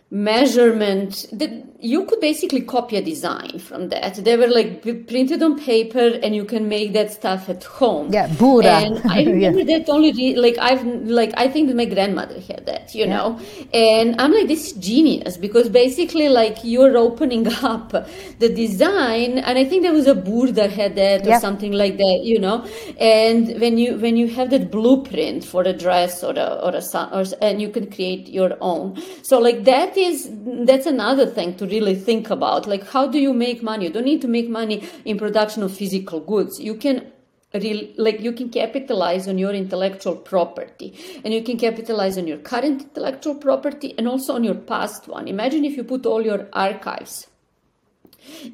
measurement 0.10 1.26
that 1.34 1.52
you 1.80 2.06
could 2.06 2.20
basically 2.22 2.62
copy 2.62 2.96
a 2.96 3.02
design 3.02 3.60
from 3.60 3.90
that 3.90 4.16
they 4.24 4.38
were 4.38 4.48
like 4.48 4.82
printed 5.06 5.44
on 5.44 5.60
paper 5.60 6.18
and 6.24 6.34
you 6.34 6.46
can 6.46 6.70
make 6.70 6.94
that 6.94 7.12
stuff 7.12 7.50
at 7.50 7.62
home 7.66 8.12
yeah 8.12 8.28
Burda. 8.30 8.86
and 8.86 9.12
i 9.12 9.24
remember 9.24 9.60
yeah. 9.60 9.78
that 9.78 9.90
only 9.90 10.14
re- 10.14 10.38
like 10.38 10.58
i've 10.60 10.84
like 10.86 11.34
i 11.36 11.50
think 11.50 11.74
my 11.76 11.84
grandmother 11.84 12.40
had 12.40 12.66
that 12.66 12.96
you 12.96 13.06
yeah. 13.06 13.18
know 13.18 13.40
and 13.74 14.20
i'm 14.20 14.32
like 14.32 14.48
this 14.48 14.68
is 14.68 14.74
genius 14.74 15.36
because 15.36 15.68
basically 15.68 16.30
like 16.30 16.58
you're 16.64 16.98
opening 16.98 17.46
up 17.64 17.92
the 18.40 18.50
design 18.50 19.40
and 19.40 19.58
i 19.58 19.66
think 19.66 19.84
there 19.84 19.94
was 19.94 20.08
a 20.08 20.16
Burda 20.16 20.70
had 20.70 20.96
that 20.96 21.26
or 21.28 21.32
yeah. 21.32 21.40
something 21.40 21.74
like 21.74 21.98
that 21.98 22.22
you 22.24 22.40
know 22.40 22.66
and 22.98 23.60
when 23.60 23.78
you 23.78 23.98
when 23.98 24.16
you 24.16 24.30
have 24.30 24.50
that 24.52 24.72
blueprint 24.72 25.44
for 25.44 25.64
a 25.64 25.74
dress 25.74 26.24
or 26.24 26.32
a 26.32 26.60
or 26.64 26.74
a 26.74 27.10
or, 27.12 27.26
and 27.42 27.62
you 27.62 27.70
can 27.70 27.92
create 27.92 28.30
your 28.30 28.58
own 28.62 28.98
so 29.22 29.38
like 29.38 29.66
that 29.66 29.97
is 29.98 30.30
that's 30.66 30.86
another 30.86 31.26
thing 31.26 31.56
to 31.58 31.66
really 31.66 31.96
think 31.96 32.30
about. 32.30 32.68
Like 32.68 32.88
how 32.88 33.08
do 33.08 33.20
you 33.20 33.34
make 33.34 33.62
money? 33.64 33.86
You 33.86 33.92
don't 33.92 34.06
need 34.06 34.22
to 34.22 34.28
make 34.28 34.50
money 34.50 34.88
in 35.06 35.18
production 35.18 35.64
of 35.64 35.76
physical 35.76 36.20
goods. 36.20 36.60
You 36.60 36.76
can 36.76 37.12
Real, 37.54 37.88
like 37.96 38.20
you 38.20 38.34
can 38.34 38.50
capitalize 38.50 39.26
on 39.30 39.38
your 39.38 39.54
intellectual 39.54 40.18
property 40.18 40.94
and 41.24 41.34
you 41.34 41.42
can 41.42 41.58
capitalize 41.58 42.18
on 42.18 42.28
your 42.28 42.40
current 42.40 42.82
intellectual 42.82 43.36
property 43.36 43.96
and 43.98 44.06
also 44.06 44.36
on 44.36 44.44
your 44.44 44.54
past 44.54 45.08
one. 45.08 45.30
Imagine 45.30 45.64
if 45.64 45.78
you 45.78 45.86
put 45.86 46.06
all 46.06 46.22
your 46.22 46.50
archives 46.52 47.28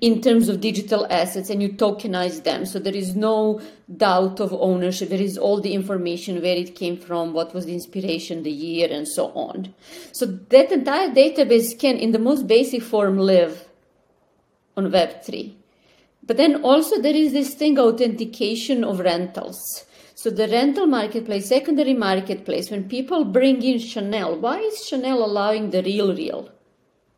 in 0.02 0.22
terms 0.22 0.50
of 0.50 0.62
digital 0.62 1.06
assets 1.10 1.50
and 1.50 1.62
you 1.62 1.70
tokenize 1.70 2.44
them. 2.44 2.66
So 2.66 2.80
there 2.80 2.96
is 2.96 3.16
no 3.16 3.62
doubt 3.96 4.40
of 4.40 4.54
ownership. 4.54 5.10
There 5.10 5.22
is 5.22 5.38
all 5.38 5.62
the 5.62 5.74
information 5.74 6.42
where 6.42 6.56
it 6.56 6.76
came 6.76 6.98
from, 6.98 7.34
what 7.34 7.54
was 7.54 7.66
the 7.66 7.74
inspiration, 7.74 8.44
the 8.44 8.52
year, 8.52 8.88
and 8.92 9.08
so 9.08 9.28
on. 9.34 9.74
So 10.12 10.26
that 10.26 10.72
entire 10.72 11.10
database 11.10 11.78
can, 11.78 11.98
in 11.98 12.12
the 12.12 12.20
most 12.20 12.48
basic 12.48 12.84
form, 12.84 13.18
live 13.18 13.68
on 14.76 14.92
Web3. 14.92 15.54
But 16.26 16.38
then 16.38 16.64
also 16.64 17.02
there 17.02 17.16
is 17.16 17.34
this 17.34 17.54
thing 17.54 17.78
authentication 17.78 18.84
of 18.84 19.00
rentals. 19.00 19.86
So 20.16 20.30
the 20.30 20.48
rental 20.48 20.86
marketplace, 20.88 21.50
secondary 21.50 21.94
marketplace, 21.94 22.72
when 22.72 22.88
people 22.88 23.26
bring 23.26 23.62
in 23.62 23.78
Chanel, 23.80 24.40
why 24.40 24.60
is 24.60 24.86
Chanel 24.86 25.24
allowing 25.26 25.72
the 25.72 25.84
real 25.84 26.16
real? 26.16 26.50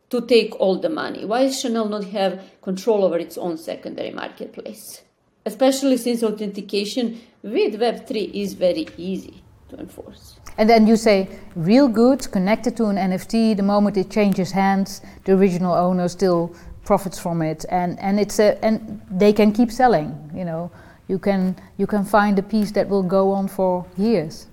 To 0.10 0.22
take 0.22 0.56
all 0.60 0.80
the 0.80 0.90
money? 0.90 1.26
Why 1.26 1.50
Chanel 1.50 1.88
not 1.90 2.06
have 2.06 2.44
control 2.62 3.04
over 3.04 3.18
its 3.18 3.38
own 3.38 3.58
secondary 3.58 4.12
marketplace? 4.12 5.02
Especially 5.46 5.98
since 5.98 6.24
authentication 6.24 7.20
with 7.44 7.80
Web3 7.80 8.34
is 8.34 8.54
very 8.54 8.88
easy 8.98 9.44
to 9.70 9.78
enforce. 9.78 10.40
And 10.58 10.70
then 10.70 10.88
you 10.88 10.96
say 10.96 11.28
real 11.56 11.88
goods 11.88 12.28
connected 12.28 12.78
to 12.78 12.86
an 12.86 12.96
NFT, 12.96 13.58
the 13.58 13.64
moment 13.64 13.98
it 13.98 14.10
changes 14.10 14.52
hands, 14.52 15.02
the 15.26 15.34
original 15.34 15.74
owner 15.74 16.08
still 16.08 16.56
profits 16.86 17.20
from 17.20 17.42
it 17.42 17.66
and, 17.70 18.00
and 18.00 18.20
it's 18.20 18.40
a, 18.40 18.64
and 18.64 19.02
they 19.12 19.34
can 19.34 19.52
keep 19.52 19.72
selling, 19.72 20.32
you 20.34 20.46
know. 20.46 20.72
You 21.08 21.20
can 21.20 21.56
you 21.78 21.86
can 21.86 22.04
find 22.04 22.40
a 22.40 22.42
piece 22.42 22.72
that 22.72 22.90
will 22.90 23.04
go 23.04 23.32
on 23.32 23.48
for 23.48 23.86
years 23.96 24.48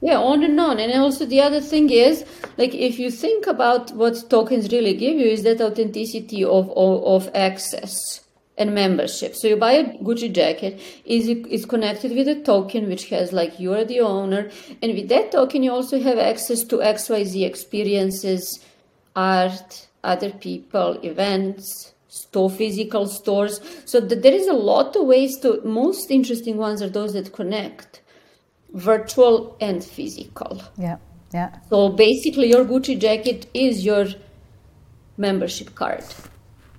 yeah 0.00 0.18
on 0.18 0.44
and 0.44 0.58
on. 0.60 0.78
And 0.78 0.92
also 1.00 1.26
the 1.26 1.40
other 1.40 1.60
thing 1.60 1.90
is 1.90 2.24
like 2.56 2.74
if 2.74 2.98
you 2.98 3.10
think 3.10 3.46
about 3.46 3.92
what 3.92 4.28
tokens 4.30 4.70
really 4.72 4.94
give 4.94 5.16
you 5.16 5.26
is 5.26 5.42
that 5.44 5.60
authenticity 5.60 6.44
of 6.44 6.70
of, 6.70 7.04
of 7.04 7.30
access 7.34 8.22
and 8.58 8.74
membership. 8.74 9.34
So 9.34 9.48
you 9.48 9.56
buy 9.56 9.72
a 9.72 9.84
gucci 9.98 10.32
jacket 10.32 10.80
is 11.04 11.28
is 11.28 11.66
connected 11.66 12.12
with 12.12 12.28
a 12.28 12.42
token 12.42 12.88
which 12.88 13.08
has 13.10 13.32
like 13.32 13.60
you're 13.60 13.84
the 13.84 14.00
owner 14.00 14.50
and 14.82 14.94
with 14.94 15.08
that 15.08 15.32
token 15.32 15.62
you 15.62 15.72
also 15.72 16.00
have 16.00 16.18
access 16.18 16.62
to 16.64 16.76
xyz 16.76 17.46
experiences 17.46 18.64
art 19.14 19.86
other 20.02 20.30
people 20.30 20.98
events 21.02 21.92
store 22.08 22.50
physical 22.50 23.06
stores. 23.06 23.60
So 23.84 24.00
there 24.00 24.32
is 24.32 24.46
a 24.46 24.52
lot 24.52 24.96
of 24.96 25.06
ways 25.06 25.38
to 25.40 25.60
most 25.64 26.10
interesting 26.10 26.56
ones 26.56 26.80
are 26.82 26.88
those 26.88 27.12
that 27.12 27.32
connect 27.32 28.00
virtual 28.72 29.56
and 29.60 29.82
physical. 29.82 30.62
Yeah, 30.76 30.98
yeah. 31.32 31.58
So 31.70 31.88
basically, 31.88 32.48
your 32.48 32.64
Gucci 32.64 32.98
jacket 32.98 33.46
is 33.54 33.84
your 33.84 34.06
membership 35.16 35.74
card. 35.74 36.04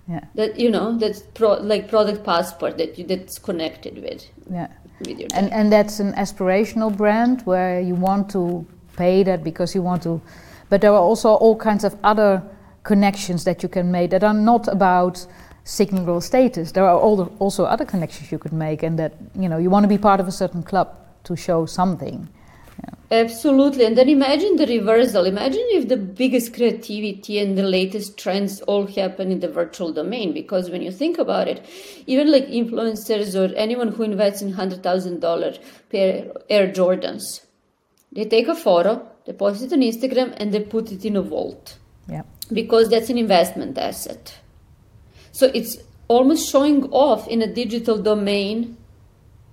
Yeah. 0.08 0.23
That 0.36 0.60
you 0.60 0.71
know 0.71 0.97
that's 0.97 1.21
pro, 1.21 1.54
like 1.56 1.89
product 1.89 2.23
passport 2.23 2.78
that 2.78 2.97
you 2.97 3.06
that's 3.06 3.39
connected 3.39 4.02
with. 4.02 4.26
Yeah. 4.50 4.67
With 5.00 5.19
your 5.19 5.28
and 5.34 5.52
and 5.52 5.71
that's 5.71 6.00
an 6.00 6.13
aspirational 6.13 6.95
brand 6.95 7.41
where 7.41 7.82
you 7.82 7.95
want 7.95 8.30
to 8.32 8.65
pay 8.95 9.23
that 9.23 9.43
because 9.43 9.76
you 9.76 9.82
want 9.82 10.04
to, 10.04 10.21
but 10.69 10.82
there 10.82 10.91
are 10.91 11.02
also 11.02 11.30
all 11.30 11.56
kinds 11.56 11.84
of 11.84 11.95
other 12.04 12.41
connections 12.84 13.43
that 13.43 13.62
you 13.62 13.69
can 13.69 13.91
make 13.91 14.10
that 14.12 14.23
are 14.23 14.34
not 14.34 14.67
about 14.67 15.28
signal 15.65 16.21
status. 16.21 16.71
There 16.71 16.86
are 16.86 16.97
also 16.97 17.65
other 17.65 17.86
connections 17.86 18.32
you 18.32 18.39
could 18.39 18.54
make, 18.54 18.82
and 18.82 18.97
that 18.97 19.13
you 19.36 19.50
know 19.50 19.58
you 19.58 19.69
want 19.69 19.84
to 19.84 19.89
be 19.89 19.97
part 19.97 20.19
of 20.19 20.28
a 20.28 20.32
certain 20.32 20.63
club 20.63 20.88
to 21.28 21.36
show 21.36 21.66
something. 21.66 22.28
Yeah. 22.80 23.22
Absolutely. 23.24 23.86
And 23.86 23.98
then 23.98 24.10
imagine 24.10 24.58
the 24.58 24.68
reversal. 24.68 25.26
Imagine 25.26 25.66
if 25.72 25.88
the 25.88 25.98
biggest 25.98 26.54
creativity 26.54 27.40
and 27.40 27.58
the 27.58 27.63
latest 27.63 28.18
trends 28.18 28.62
all 28.62 28.86
happen 28.86 29.32
in 29.32 29.40
the 29.40 29.48
virtual 29.48 29.94
domain. 29.94 30.34
Because 30.34 30.70
when 30.70 30.82
you 30.82 30.92
think 30.92 31.18
about 31.18 31.48
it, 31.48 31.66
even 32.06 32.32
like 32.32 32.48
influencers 32.48 33.36
or 33.36 33.54
anyone 33.56 33.90
who 33.90 34.04
invests 34.04 34.42
in 34.42 34.54
$100,000 34.54 35.60
pair 35.90 36.32
Air 36.50 36.68
Jordans, 36.68 37.46
they 38.12 38.26
take 38.26 38.48
a 38.48 38.56
photo, 38.56 39.08
they 39.26 39.34
post 39.34 39.63
it 39.63 39.74
on 39.74 39.80
Instagram, 39.80 40.34
and 40.38 40.54
they 40.54 40.60
put 40.60 40.92
it 40.92 41.06
in 41.06 41.16
a 41.16 41.22
vault. 41.22 41.78
Yeah. 42.08 42.24
Because 42.52 42.90
that's 42.90 43.10
an 43.10 43.18
investment 43.18 43.78
asset. 43.78 44.38
So 45.32 45.52
it's 45.54 45.78
almost 46.08 46.50
showing 46.50 46.86
off 46.92 47.28
in 47.28 47.42
a 47.42 47.54
digital 47.54 48.02
domain 48.02 48.77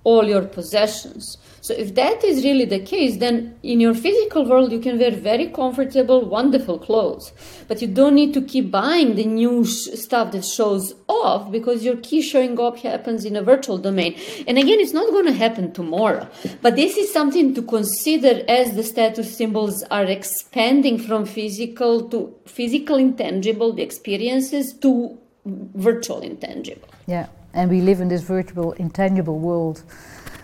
all 0.05 0.23
your 0.25 0.43
possessions. 0.43 1.37
So 1.61 1.73
if 1.73 1.95
that 1.95 2.23
is 2.23 2.43
really 2.43 2.65
the 2.65 2.79
case, 2.79 3.17
then 3.17 3.57
in 3.63 3.79
your 3.79 3.95
physical 3.95 4.47
world 4.47 4.71
you 4.71 4.79
can 4.79 4.99
wear 4.99 5.09
very 5.09 5.47
comfortable, 5.47 6.23
wonderful 6.23 6.77
clothes, 6.77 7.33
but 7.67 7.81
you 7.81 7.87
don't 7.87 8.13
need 8.13 8.35
to 8.35 8.41
keep 8.43 8.69
buying 8.69 9.15
the 9.15 9.25
new 9.25 9.65
stuff 9.65 10.31
that 10.33 10.45
shows 10.45 10.93
off 11.07 11.51
because 11.51 11.83
your 11.83 11.97
key 11.97 12.21
showing 12.21 12.59
up 12.59 12.77
happens 12.77 13.25
in 13.25 13.35
a 13.35 13.41
virtual 13.41 13.79
domain. 13.79 14.15
And 14.47 14.59
again, 14.59 14.79
it's 14.79 14.93
not 14.93 15.09
going 15.09 15.25
to 15.25 15.33
happen 15.33 15.73
tomorrow, 15.73 16.29
but 16.61 16.75
this 16.75 16.97
is 16.97 17.11
something 17.11 17.55
to 17.55 17.63
consider 17.63 18.43
as 18.47 18.75
the 18.75 18.83
status 18.83 19.35
symbols 19.35 19.83
are 19.89 20.05
expanding 20.05 20.99
from 20.99 21.25
physical 21.25 22.07
to 22.09 22.31
physical 22.45 22.97
intangible, 22.97 23.73
the 23.73 23.81
experiences 23.81 24.71
to 24.81 25.17
virtual 25.45 26.21
intangible. 26.21 26.87
Yeah, 27.07 27.27
and 27.55 27.71
we 27.71 27.81
live 27.81 28.01
in 28.01 28.09
this 28.09 28.21
virtual 28.21 28.73
intangible 28.73 29.39
world 29.39 29.83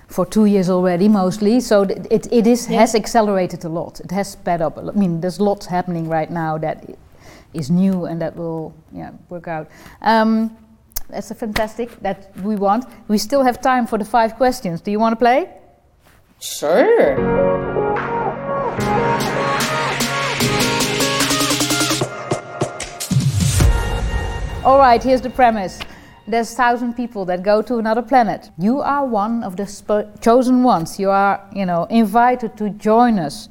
for 0.08 0.26
two 0.26 0.46
years 0.46 0.70
already, 0.70 1.08
mostly. 1.08 1.60
So 1.60 1.84
it, 1.84 2.28
it 2.32 2.48
is, 2.48 2.70
yeah. 2.70 2.80
has 2.80 2.96
accelerated 2.96 3.64
a 3.66 3.70
lot. 3.70 4.00
It 4.00 4.12
has 4.12 4.32
sped 4.32 4.62
up. 4.62 4.78
I 4.78 4.92
mean, 4.92 5.22
there's 5.22 5.40
lots 5.40 5.66
happening 5.66 6.08
right 6.10 6.32
now 6.32 6.58
that 6.58 6.98
is 7.54 7.70
new 7.70 8.06
and 8.06 8.22
that 8.22 8.36
will 8.36 8.74
yeah, 8.94 9.12
work 9.30 9.48
out. 9.48 9.70
Um, 10.02 10.58
that's 11.10 11.32
a 11.32 11.36
fantastic 11.36 12.00
that 12.02 12.32
we 12.42 12.56
want. 12.56 12.86
We 13.10 13.18
still 13.18 13.44
have 13.44 13.62
time 13.62 13.86
for 13.86 13.98
the 13.98 14.06
five 14.06 14.36
questions. 14.36 14.80
Do 14.82 14.92
you 14.92 15.00
want 15.00 15.14
to 15.14 15.18
play? 15.18 15.50
Sure. 16.40 17.20
All 24.64 24.78
right, 24.78 25.02
here's 25.02 25.22
the 25.22 25.30
premise 25.30 25.80
there's 26.32 26.56
thousand 26.56 26.94
people 26.96 27.26
that 27.26 27.44
go 27.44 27.62
to 27.62 27.78
another 27.78 28.02
planet. 28.02 28.50
You 28.58 28.80
are 28.82 29.06
one 29.06 29.44
of 29.44 29.56
the 29.58 29.66
chosen 30.22 30.64
ones. 30.64 31.00
You 31.00 31.10
are, 31.10 31.48
you 31.54 31.66
know, 31.66 31.86
invited 31.90 32.58
to 32.58 32.70
join 32.70 33.20
us. 33.20 33.50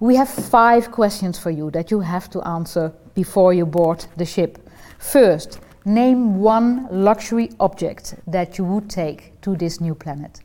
We 0.00 0.16
have 0.16 0.28
five 0.28 0.90
questions 0.90 1.38
for 1.38 1.50
you 1.50 1.70
that 1.70 1.90
you 1.90 2.00
have 2.00 2.28
to 2.30 2.42
answer 2.42 2.92
before 3.14 3.54
you 3.54 3.66
board 3.66 4.06
the 4.16 4.24
ship. 4.24 4.58
First, 4.98 5.60
name 5.84 6.40
one 6.40 6.88
luxury 6.90 7.50
object 7.60 8.14
that 8.26 8.58
you 8.58 8.64
would 8.64 8.90
take 8.90 9.40
to 9.42 9.56
this 9.56 9.80
new 9.80 9.94
planet. 9.94 10.43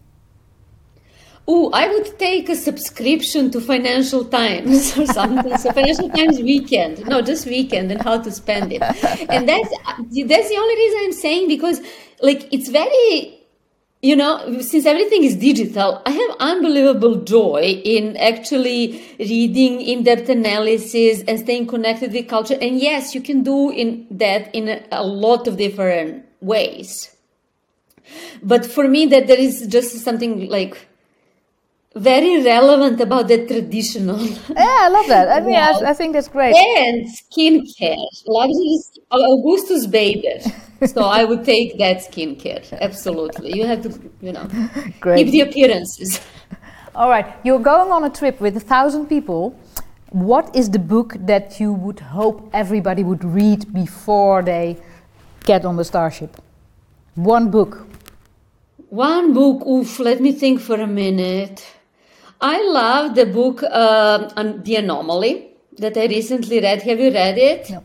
Oh, 1.51 1.71
I 1.73 1.87
would 1.87 2.19
take 2.19 2.47
a 2.47 2.55
subscription 2.55 3.49
to 3.49 3.59
Financial 3.59 4.23
Times 4.23 4.95
or 4.95 5.07
something. 5.07 5.57
so 5.57 5.71
Financial 5.71 6.07
Times 6.07 6.39
weekend, 6.39 7.03
no, 7.07 7.23
just 7.23 7.47
weekend, 7.47 7.91
and 7.91 7.99
how 8.03 8.19
to 8.19 8.31
spend 8.31 8.71
it. 8.71 8.83
And 8.83 9.49
that's 9.49 9.71
that's 9.71 10.49
the 10.49 10.57
only 10.63 10.75
reason 10.75 10.99
I'm 11.01 11.11
saying 11.11 11.47
because, 11.47 11.81
like, 12.21 12.53
it's 12.53 12.69
very, 12.69 13.39
you 14.03 14.15
know, 14.15 14.61
since 14.61 14.85
everything 14.85 15.23
is 15.23 15.37
digital, 15.37 16.03
I 16.05 16.11
have 16.11 16.35
unbelievable 16.39 17.23
joy 17.23 17.81
in 17.83 18.15
actually 18.17 19.03
reading 19.17 19.81
in-depth 19.81 20.29
analysis 20.29 21.23
and 21.27 21.39
staying 21.39 21.65
connected 21.65 22.13
with 22.13 22.27
culture. 22.27 22.59
And 22.61 22.79
yes, 22.79 23.15
you 23.15 23.21
can 23.21 23.41
do 23.41 23.71
in 23.71 24.05
that 24.11 24.53
in 24.53 24.69
a, 24.69 24.83
a 24.91 25.03
lot 25.03 25.47
of 25.47 25.57
different 25.57 26.25
ways. 26.41 27.09
But 28.43 28.67
for 28.67 28.87
me, 28.87 29.07
that 29.07 29.25
there 29.25 29.39
is 29.39 29.65
just 29.65 29.97
something 30.01 30.47
like 30.47 30.88
very 31.95 32.43
relevant 32.43 33.01
about 33.01 33.27
the 33.27 33.45
traditional. 33.45 34.19
Yeah, 34.49 34.77
I 34.85 34.89
love 34.89 35.07
that. 35.07 35.29
I 35.29 35.39
mean, 35.45 35.55
I, 35.55 35.89
I, 35.91 35.93
think 35.93 36.13
that's 36.13 36.27
great. 36.27 36.55
And 36.55 37.07
skincare, 37.07 37.97
luxury 38.27 38.77
Augustus 39.11 39.87
Bader. 39.87 40.39
so 40.85 41.01
I 41.01 41.23
would 41.23 41.43
take 41.43 41.77
that 41.79 41.97
skincare. 41.97 42.63
Absolutely, 42.79 43.57
you 43.57 43.65
have 43.65 43.81
to, 43.83 43.99
you 44.21 44.31
know, 44.31 44.47
great. 44.99 45.25
keep 45.25 45.31
the 45.31 45.41
appearances. 45.41 46.21
All 46.93 47.09
right, 47.09 47.25
you're 47.43 47.59
going 47.59 47.91
on 47.91 48.03
a 48.03 48.09
trip 48.09 48.39
with 48.39 48.57
a 48.57 48.59
thousand 48.59 49.07
people. 49.07 49.57
What 50.11 50.55
is 50.55 50.69
the 50.69 50.79
book 50.79 51.15
that 51.19 51.59
you 51.59 51.71
would 51.71 51.99
hope 51.99 52.49
everybody 52.53 53.03
would 53.03 53.23
read 53.23 53.71
before 53.73 54.41
they 54.41 54.77
get 55.45 55.65
on 55.65 55.75
the 55.75 55.83
starship? 55.83 56.41
One 57.15 57.51
book. 57.51 57.87
One 58.89 59.33
book. 59.33 59.65
Oof, 59.67 59.99
let 59.99 60.19
me 60.19 60.31
think 60.31 60.61
for 60.61 60.79
a 60.81 60.87
minute. 60.87 61.63
I 62.41 62.61
love 62.63 63.15
the 63.15 63.25
book 63.25 63.63
uh, 63.63 64.29
on 64.37 64.63
The 64.63 64.77
Anomaly 64.77 65.47
that 65.77 65.97
I 65.97 66.05
recently 66.05 66.61
read. 66.61 66.81
Have 66.83 66.99
you 66.99 67.11
read 67.11 67.37
it? 67.37 67.69
No. 67.69 67.83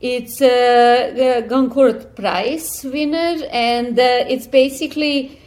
It's 0.00 0.42
a 0.42 1.44
Goncourt 1.48 2.16
Prize 2.16 2.84
winner, 2.84 3.36
and 3.52 3.96
uh, 3.96 4.24
it's 4.28 4.48
basically 4.48 5.40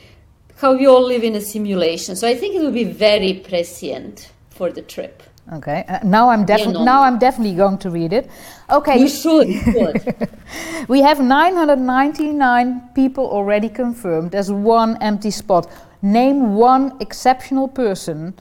how 0.57 0.77
we 0.77 0.87
all 0.87 1.05
live 1.05 1.25
in 1.25 1.35
a 1.35 1.41
simulation. 1.41 2.15
So 2.15 2.25
I 2.25 2.35
think 2.35 2.55
it 2.55 2.61
will 2.61 2.71
be 2.71 2.85
very 2.85 3.33
prescient 3.33 4.31
for 4.51 4.71
the 4.71 4.81
trip. 4.81 5.21
Okay. 5.53 5.83
Uh, 5.87 5.99
now 6.03 6.29
I'm 6.29 6.45
definitely 6.45 6.85
now 6.85 7.03
I'm 7.03 7.19
definitely 7.19 7.55
going 7.55 7.77
to 7.79 7.89
read 7.89 8.13
it. 8.13 8.31
Okay. 8.71 8.97
You 8.97 9.09
should. 9.09 9.47
You 9.47 9.61
should. 9.61 10.29
we 10.87 11.01
have 11.01 11.19
999 11.19 12.89
people 12.95 13.25
already 13.25 13.69
confirmed. 13.69 14.31
There's 14.31 14.51
one 14.51 14.97
empty 15.01 15.29
spot. 15.31 15.69
Name 16.05 16.53
one 16.53 16.95
exceptional 16.99 17.67
person 17.67 18.35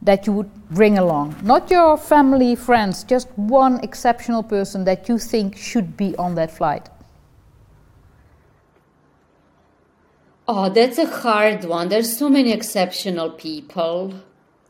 that 0.00 0.24
you 0.24 0.32
would 0.34 0.70
bring 0.70 0.96
along. 0.96 1.34
Not 1.42 1.68
your 1.68 1.96
family, 1.96 2.54
friends, 2.54 3.02
just 3.02 3.28
one 3.34 3.80
exceptional 3.82 4.44
person 4.44 4.84
that 4.84 5.08
you 5.08 5.18
think 5.18 5.56
should 5.56 5.96
be 5.96 6.14
on 6.14 6.36
that 6.36 6.52
flight. 6.52 6.88
Oh, 10.46 10.68
that's 10.68 10.96
a 10.96 11.06
hard 11.06 11.64
one. 11.64 11.88
There's 11.88 12.16
so 12.16 12.28
many 12.28 12.52
exceptional 12.52 13.30
people. 13.30 14.14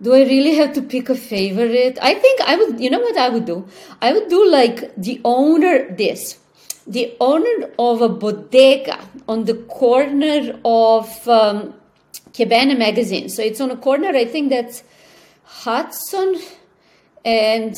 Do 0.00 0.14
I 0.14 0.20
really 0.20 0.54
have 0.54 0.72
to 0.72 0.80
pick 0.80 1.10
a 1.10 1.14
favorite? 1.14 1.98
I 2.00 2.14
think 2.14 2.40
I 2.40 2.56
would, 2.56 2.80
you 2.80 2.88
know 2.88 3.00
what 3.00 3.18
I 3.18 3.28
would 3.28 3.44
do? 3.44 3.68
I 4.00 4.14
would 4.14 4.28
do 4.30 4.50
like 4.50 4.96
the 4.96 5.20
owner, 5.22 5.94
this, 5.94 6.38
the 6.86 7.14
owner 7.20 7.70
of 7.78 8.00
a 8.00 8.08
bodega 8.08 9.00
on 9.28 9.44
the 9.44 9.54
corner 9.54 10.58
of 10.64 11.28
um, 11.28 11.74
Cabana 12.38 12.76
magazine. 12.76 13.28
So 13.28 13.42
it's 13.42 13.60
on 13.60 13.70
a 13.72 13.76
corner, 13.76 14.08
I 14.08 14.24
think 14.24 14.50
that's 14.50 14.84
Hudson 15.42 16.36
and 17.24 17.76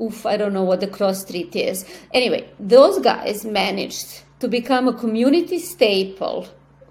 oof, 0.00 0.26
I 0.26 0.36
don't 0.36 0.52
know 0.52 0.62
what 0.62 0.80
the 0.80 0.86
cross 0.86 1.22
street 1.22 1.56
is. 1.56 1.86
Anyway, 2.12 2.50
those 2.60 2.98
guys 2.98 3.44
managed 3.44 4.22
to 4.40 4.48
become 4.48 4.88
a 4.88 4.92
community 4.92 5.58
staple 5.58 6.48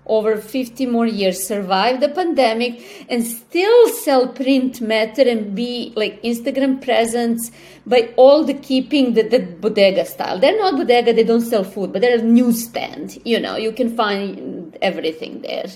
over 0.08 0.38
50 0.38 0.88
more 0.88 1.06
years, 1.06 1.46
survive 1.46 2.00
the 2.00 2.10
pandemic, 2.10 3.06
and 3.10 3.26
still 3.26 3.88
sell 3.89 4.28
print 4.28 4.82
matter 4.82 5.22
and 5.22 5.56
be 5.56 5.94
like 5.96 6.22
Instagram 6.24 6.84
presence 6.84 7.52
by 7.86 8.12
all 8.17 8.44
the 8.44 8.56
keeping 8.56 9.13
the, 9.13 9.22
the 9.22 9.39
bodega 9.39 10.06
style. 10.06 10.39
They're 10.39 10.58
not 10.58 10.76
bodega, 10.76 11.13
they 11.13 11.24
don't 11.24 11.41
sell 11.41 11.63
food, 11.63 11.94
but 11.94 12.02
they're 12.02 12.20
a 12.20 12.24
newsstand. 12.24 13.20
You 13.24 13.39
know, 13.39 13.56
you 13.56 13.72
can 13.72 13.96
find 13.96 14.76
everything 14.82 15.41
there. 15.41 15.67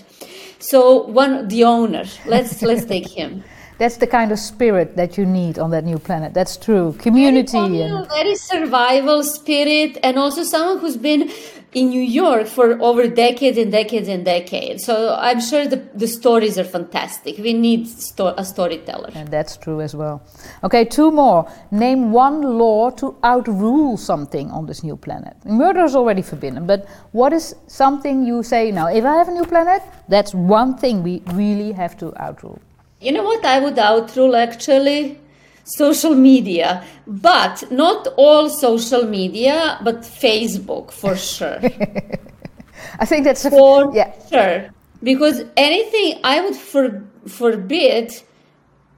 So 0.58 1.02
one, 1.02 1.48
the 1.48 1.64
owner, 1.64 2.04
let's 2.26 2.62
let's 2.62 2.84
take 2.84 3.08
him. 3.08 3.44
That's 3.78 3.98
the 3.98 4.06
kind 4.06 4.32
of 4.32 4.38
spirit 4.38 4.96
that 4.96 5.18
you 5.18 5.26
need 5.26 5.58
on 5.58 5.70
that 5.70 5.84
new 5.84 5.98
planet. 5.98 6.32
That's 6.32 6.56
true. 6.56 6.94
Community 6.98 7.58
very, 7.58 7.82
and 7.82 8.08
very 8.08 8.34
survival 8.34 9.22
spirit, 9.22 9.98
and 10.02 10.18
also 10.18 10.44
someone 10.44 10.78
who's 10.78 10.96
been 10.96 11.30
in 11.74 11.90
New 11.90 12.00
York 12.00 12.46
for 12.46 12.80
over 12.80 13.06
decades 13.06 13.58
and 13.58 13.70
decades 13.70 14.08
and 14.08 14.24
decades. 14.24 14.82
So 14.84 15.14
I'm 15.18 15.40
sure 15.40 15.66
the, 15.66 15.76
the 15.94 16.08
stories 16.08 16.58
are 16.58 16.64
fantastic. 16.64 17.36
We 17.36 17.52
need 17.52 17.86
sto- 17.86 18.34
a 18.38 18.46
storyteller. 18.46 19.10
And 19.14 19.28
that's 19.28 19.58
true 19.58 19.82
as 19.82 19.94
well. 19.94 20.22
Okay, 20.64 20.86
two 20.86 21.10
more. 21.10 21.46
Name 21.70 22.12
one 22.12 22.40
law 22.40 22.88
to 22.92 23.14
outrule 23.22 23.98
something 23.98 24.50
on 24.52 24.64
this 24.64 24.82
new 24.82 24.96
planet. 24.96 25.36
Murder 25.44 25.84
is 25.84 25.94
already 25.94 26.22
forbidden, 26.22 26.66
but 26.66 26.86
what 27.12 27.34
is 27.34 27.54
something 27.66 28.24
you 28.24 28.42
say 28.42 28.70
now? 28.70 28.86
If 28.86 29.04
I 29.04 29.16
have 29.16 29.28
a 29.28 29.32
new 29.32 29.44
planet, 29.44 29.82
that's 30.08 30.32
one 30.34 30.78
thing 30.78 31.02
we 31.02 31.22
really 31.34 31.72
have 31.72 31.98
to 31.98 32.14
outrule. 32.16 32.58
You 33.00 33.12
know 33.12 33.24
what 33.24 33.44
I 33.44 33.58
would 33.60 33.78
outrule 33.78 34.36
actually? 34.36 35.20
social 35.66 36.14
media, 36.14 36.84
but 37.06 37.64
not 37.70 38.06
all 38.16 38.48
social 38.48 39.04
media, 39.04 39.78
but 39.82 40.00
Facebook 40.00 40.90
for 40.92 41.16
sure. 41.16 41.58
I 43.00 43.04
think 43.04 43.24
that's 43.24 43.44
a 43.44 43.50
for 43.50 43.92
yeah. 43.94 44.12
sure. 44.30 44.70
Because 45.02 45.44
anything 45.56 46.20
I 46.24 46.40
would 46.40 46.56
for, 46.56 47.04
forbid 47.26 48.12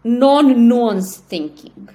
non-nuance 0.04 1.18
thinking. 1.18 1.88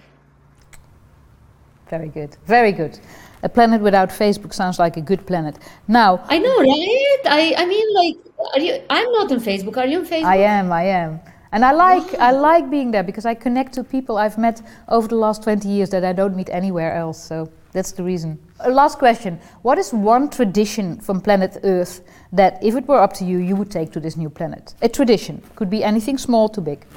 Very 1.90 2.10
good. 2.10 2.36
Very 2.46 2.72
good. 2.72 3.00
A 3.44 3.50
planet 3.50 3.82
without 3.82 4.10
Facebook 4.10 4.54
sounds 4.54 4.80
like 4.80 4.98
a 4.98 5.02
good 5.02 5.26
planet. 5.28 5.58
Now 5.88 6.24
I 6.30 6.40
know, 6.40 6.58
right? 6.60 7.22
I 7.26 7.54
I 7.58 7.66
mean 7.66 7.94
like 7.94 8.16
are 8.54 8.60
you 8.60 8.82
I'm 8.90 9.12
not 9.12 9.32
on 9.32 9.40
Facebook. 9.40 9.78
Are 9.78 9.86
you 9.86 10.00
on 10.00 10.06
Facebook? 10.06 10.24
I 10.26 10.38
am, 10.38 10.72
I 10.72 10.84
am. 10.84 11.20
And 11.54 11.64
I 11.64 11.72
like, 11.72 12.16
I 12.16 12.32
like 12.32 12.72
being 12.72 12.90
there 12.90 13.04
because 13.04 13.28
I 13.28 13.36
connect 13.36 13.74
to 13.74 13.84
people 13.84 14.18
I've 14.18 14.40
met 14.40 14.64
over 14.90 15.08
the 15.08 15.16
last 15.16 15.44
20 15.44 15.68
years 15.68 15.92
that 15.92 16.04
I 16.04 16.12
don't 16.12 16.36
meet 16.36 16.50
anywhere 16.50 16.96
else. 16.96 17.24
So 17.24 17.48
that's 17.74 17.92
the 17.92 18.04
reason. 18.04 18.40
Uh, 18.60 18.70
last 18.70 18.98
question 18.98 19.40
What 19.62 19.78
is 19.78 19.94
one 19.94 20.32
tradition 20.32 21.00
from 21.00 21.22
planet 21.22 21.58
Earth 21.64 22.02
that, 22.32 22.58
if 22.64 22.76
it 22.76 22.88
were 22.88 23.00
up 23.00 23.14
to 23.14 23.24
you, 23.26 23.38
you 23.38 23.56
would 23.56 23.70
take 23.70 23.92
to 23.92 24.00
this 24.00 24.18
new 24.18 24.32
planet? 24.32 24.74
A 24.82 24.90
tradition. 24.90 25.44
Could 25.56 25.70
be 25.70 25.84
anything 25.84 26.18
small 26.18 26.50
to 26.50 26.60
big. 26.60 26.88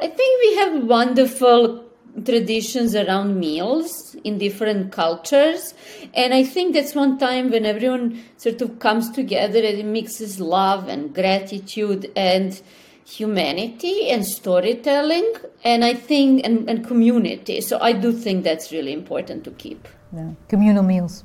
I 0.00 0.08
think 0.08 0.42
we 0.42 0.56
have 0.56 0.84
wonderful 0.84 1.81
traditions 2.24 2.94
around 2.94 3.38
meals 3.38 4.14
in 4.24 4.38
different 4.38 4.92
cultures. 4.92 5.74
And 6.14 6.34
i 6.34 6.44
think 6.44 6.74
that's 6.74 6.94
one 6.94 7.18
time 7.18 7.50
when 7.50 7.64
everyone 7.64 8.22
sort 8.36 8.60
of 8.60 8.78
comes 8.78 9.10
together 9.10 9.58
and 9.58 9.78
it 9.78 9.86
mixes 9.86 10.40
love 10.40 10.88
and 10.88 11.14
gratitude 11.14 12.10
and 12.14 12.60
humanity 13.06 14.10
and 14.10 14.26
storytelling. 14.26 15.32
And 15.64 15.84
i 15.84 15.94
think 15.94 16.44
and, 16.44 16.68
and 16.68 16.86
community. 16.86 17.60
So 17.60 17.78
i 17.80 17.92
do 17.92 18.12
think 18.12 18.44
that's 18.44 18.72
really 18.72 18.92
important 18.92 19.44
to 19.44 19.50
keep. 19.52 19.88
Yeah. 20.14 20.32
communal 20.48 20.82
meals. 20.82 21.24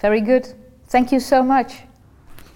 Very 0.00 0.20
good. 0.20 0.52
Thank 0.88 1.12
you 1.12 1.20
so 1.20 1.42
much. 1.42 1.72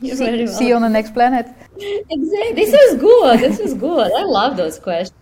See, 0.03 0.47
see 0.47 0.69
you 0.69 0.75
on 0.75 0.83
the 0.83 0.91
next 0.91 1.15
planet. 1.15 1.47
Exactly. 1.79 2.53
This 2.55 2.73
is 2.73 3.01
good. 3.01 3.41
This 3.41 3.59
is 3.61 3.75
good. 3.75 4.11
I 4.13 4.23
love 4.23 4.57
those 4.57 4.79
questions 4.79 5.13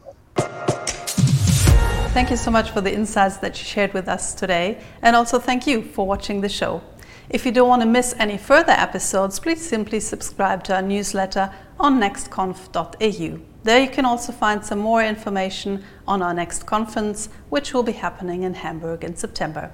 Thank 2.14 2.31
you 2.31 2.37
so 2.37 2.53
much 2.53 2.70
for 2.70 2.81
the 2.81 2.94
insights 2.94 3.38
that 3.38 3.59
you 3.59 3.64
shared 3.64 3.92
with 3.92 4.09
us 4.09 4.35
today, 4.35 4.79
and 5.03 5.16
also 5.16 5.40
thank 5.40 5.66
you 5.66 5.83
for 5.83 6.07
watching 6.07 6.42
the 6.42 6.48
show. 6.48 6.81
If 7.29 7.44
you 7.44 7.50
don't 7.50 7.68
want 7.68 7.83
to 7.83 7.88
miss 7.88 8.14
any 8.20 8.38
further 8.38 8.70
episodes, 8.70 9.40
please 9.40 9.61
simply 9.61 9.98
subscribe 9.98 10.62
to 10.64 10.77
our 10.77 10.81
newsletter 10.81 11.53
on 11.81 11.98
nextconf.eu. 11.98 13.40
There 13.64 13.81
you 13.81 13.88
can 13.88 14.05
also 14.05 14.31
find 14.31 14.64
some 14.64 14.79
more 14.79 15.03
information 15.03 15.83
on 16.07 16.22
our 16.22 16.33
next 16.33 16.66
conference, 16.66 17.31
which 17.48 17.74
will 17.74 17.83
be 17.83 17.90
happening 17.90 18.44
in 18.44 18.55
Hamburg 18.55 19.03
in 19.03 19.16
September. 19.16 19.72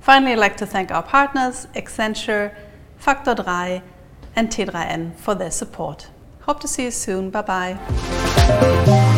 Finally, 0.00 0.32
I'd 0.32 0.38
like 0.38 0.56
to 0.56 0.66
thank 0.66 0.90
our 0.90 1.02
partners, 1.02 1.66
Accenture, 1.74 2.56
Factor 2.96 3.34
3, 3.34 3.82
and 4.34 4.48
T3N 4.48 5.16
for 5.16 5.34
their 5.34 5.50
support. 5.50 6.08
Hope 6.40 6.60
to 6.60 6.66
see 6.66 6.84
you 6.84 6.90
soon. 6.90 7.28
Bye 7.28 7.42
bye. 7.42 9.13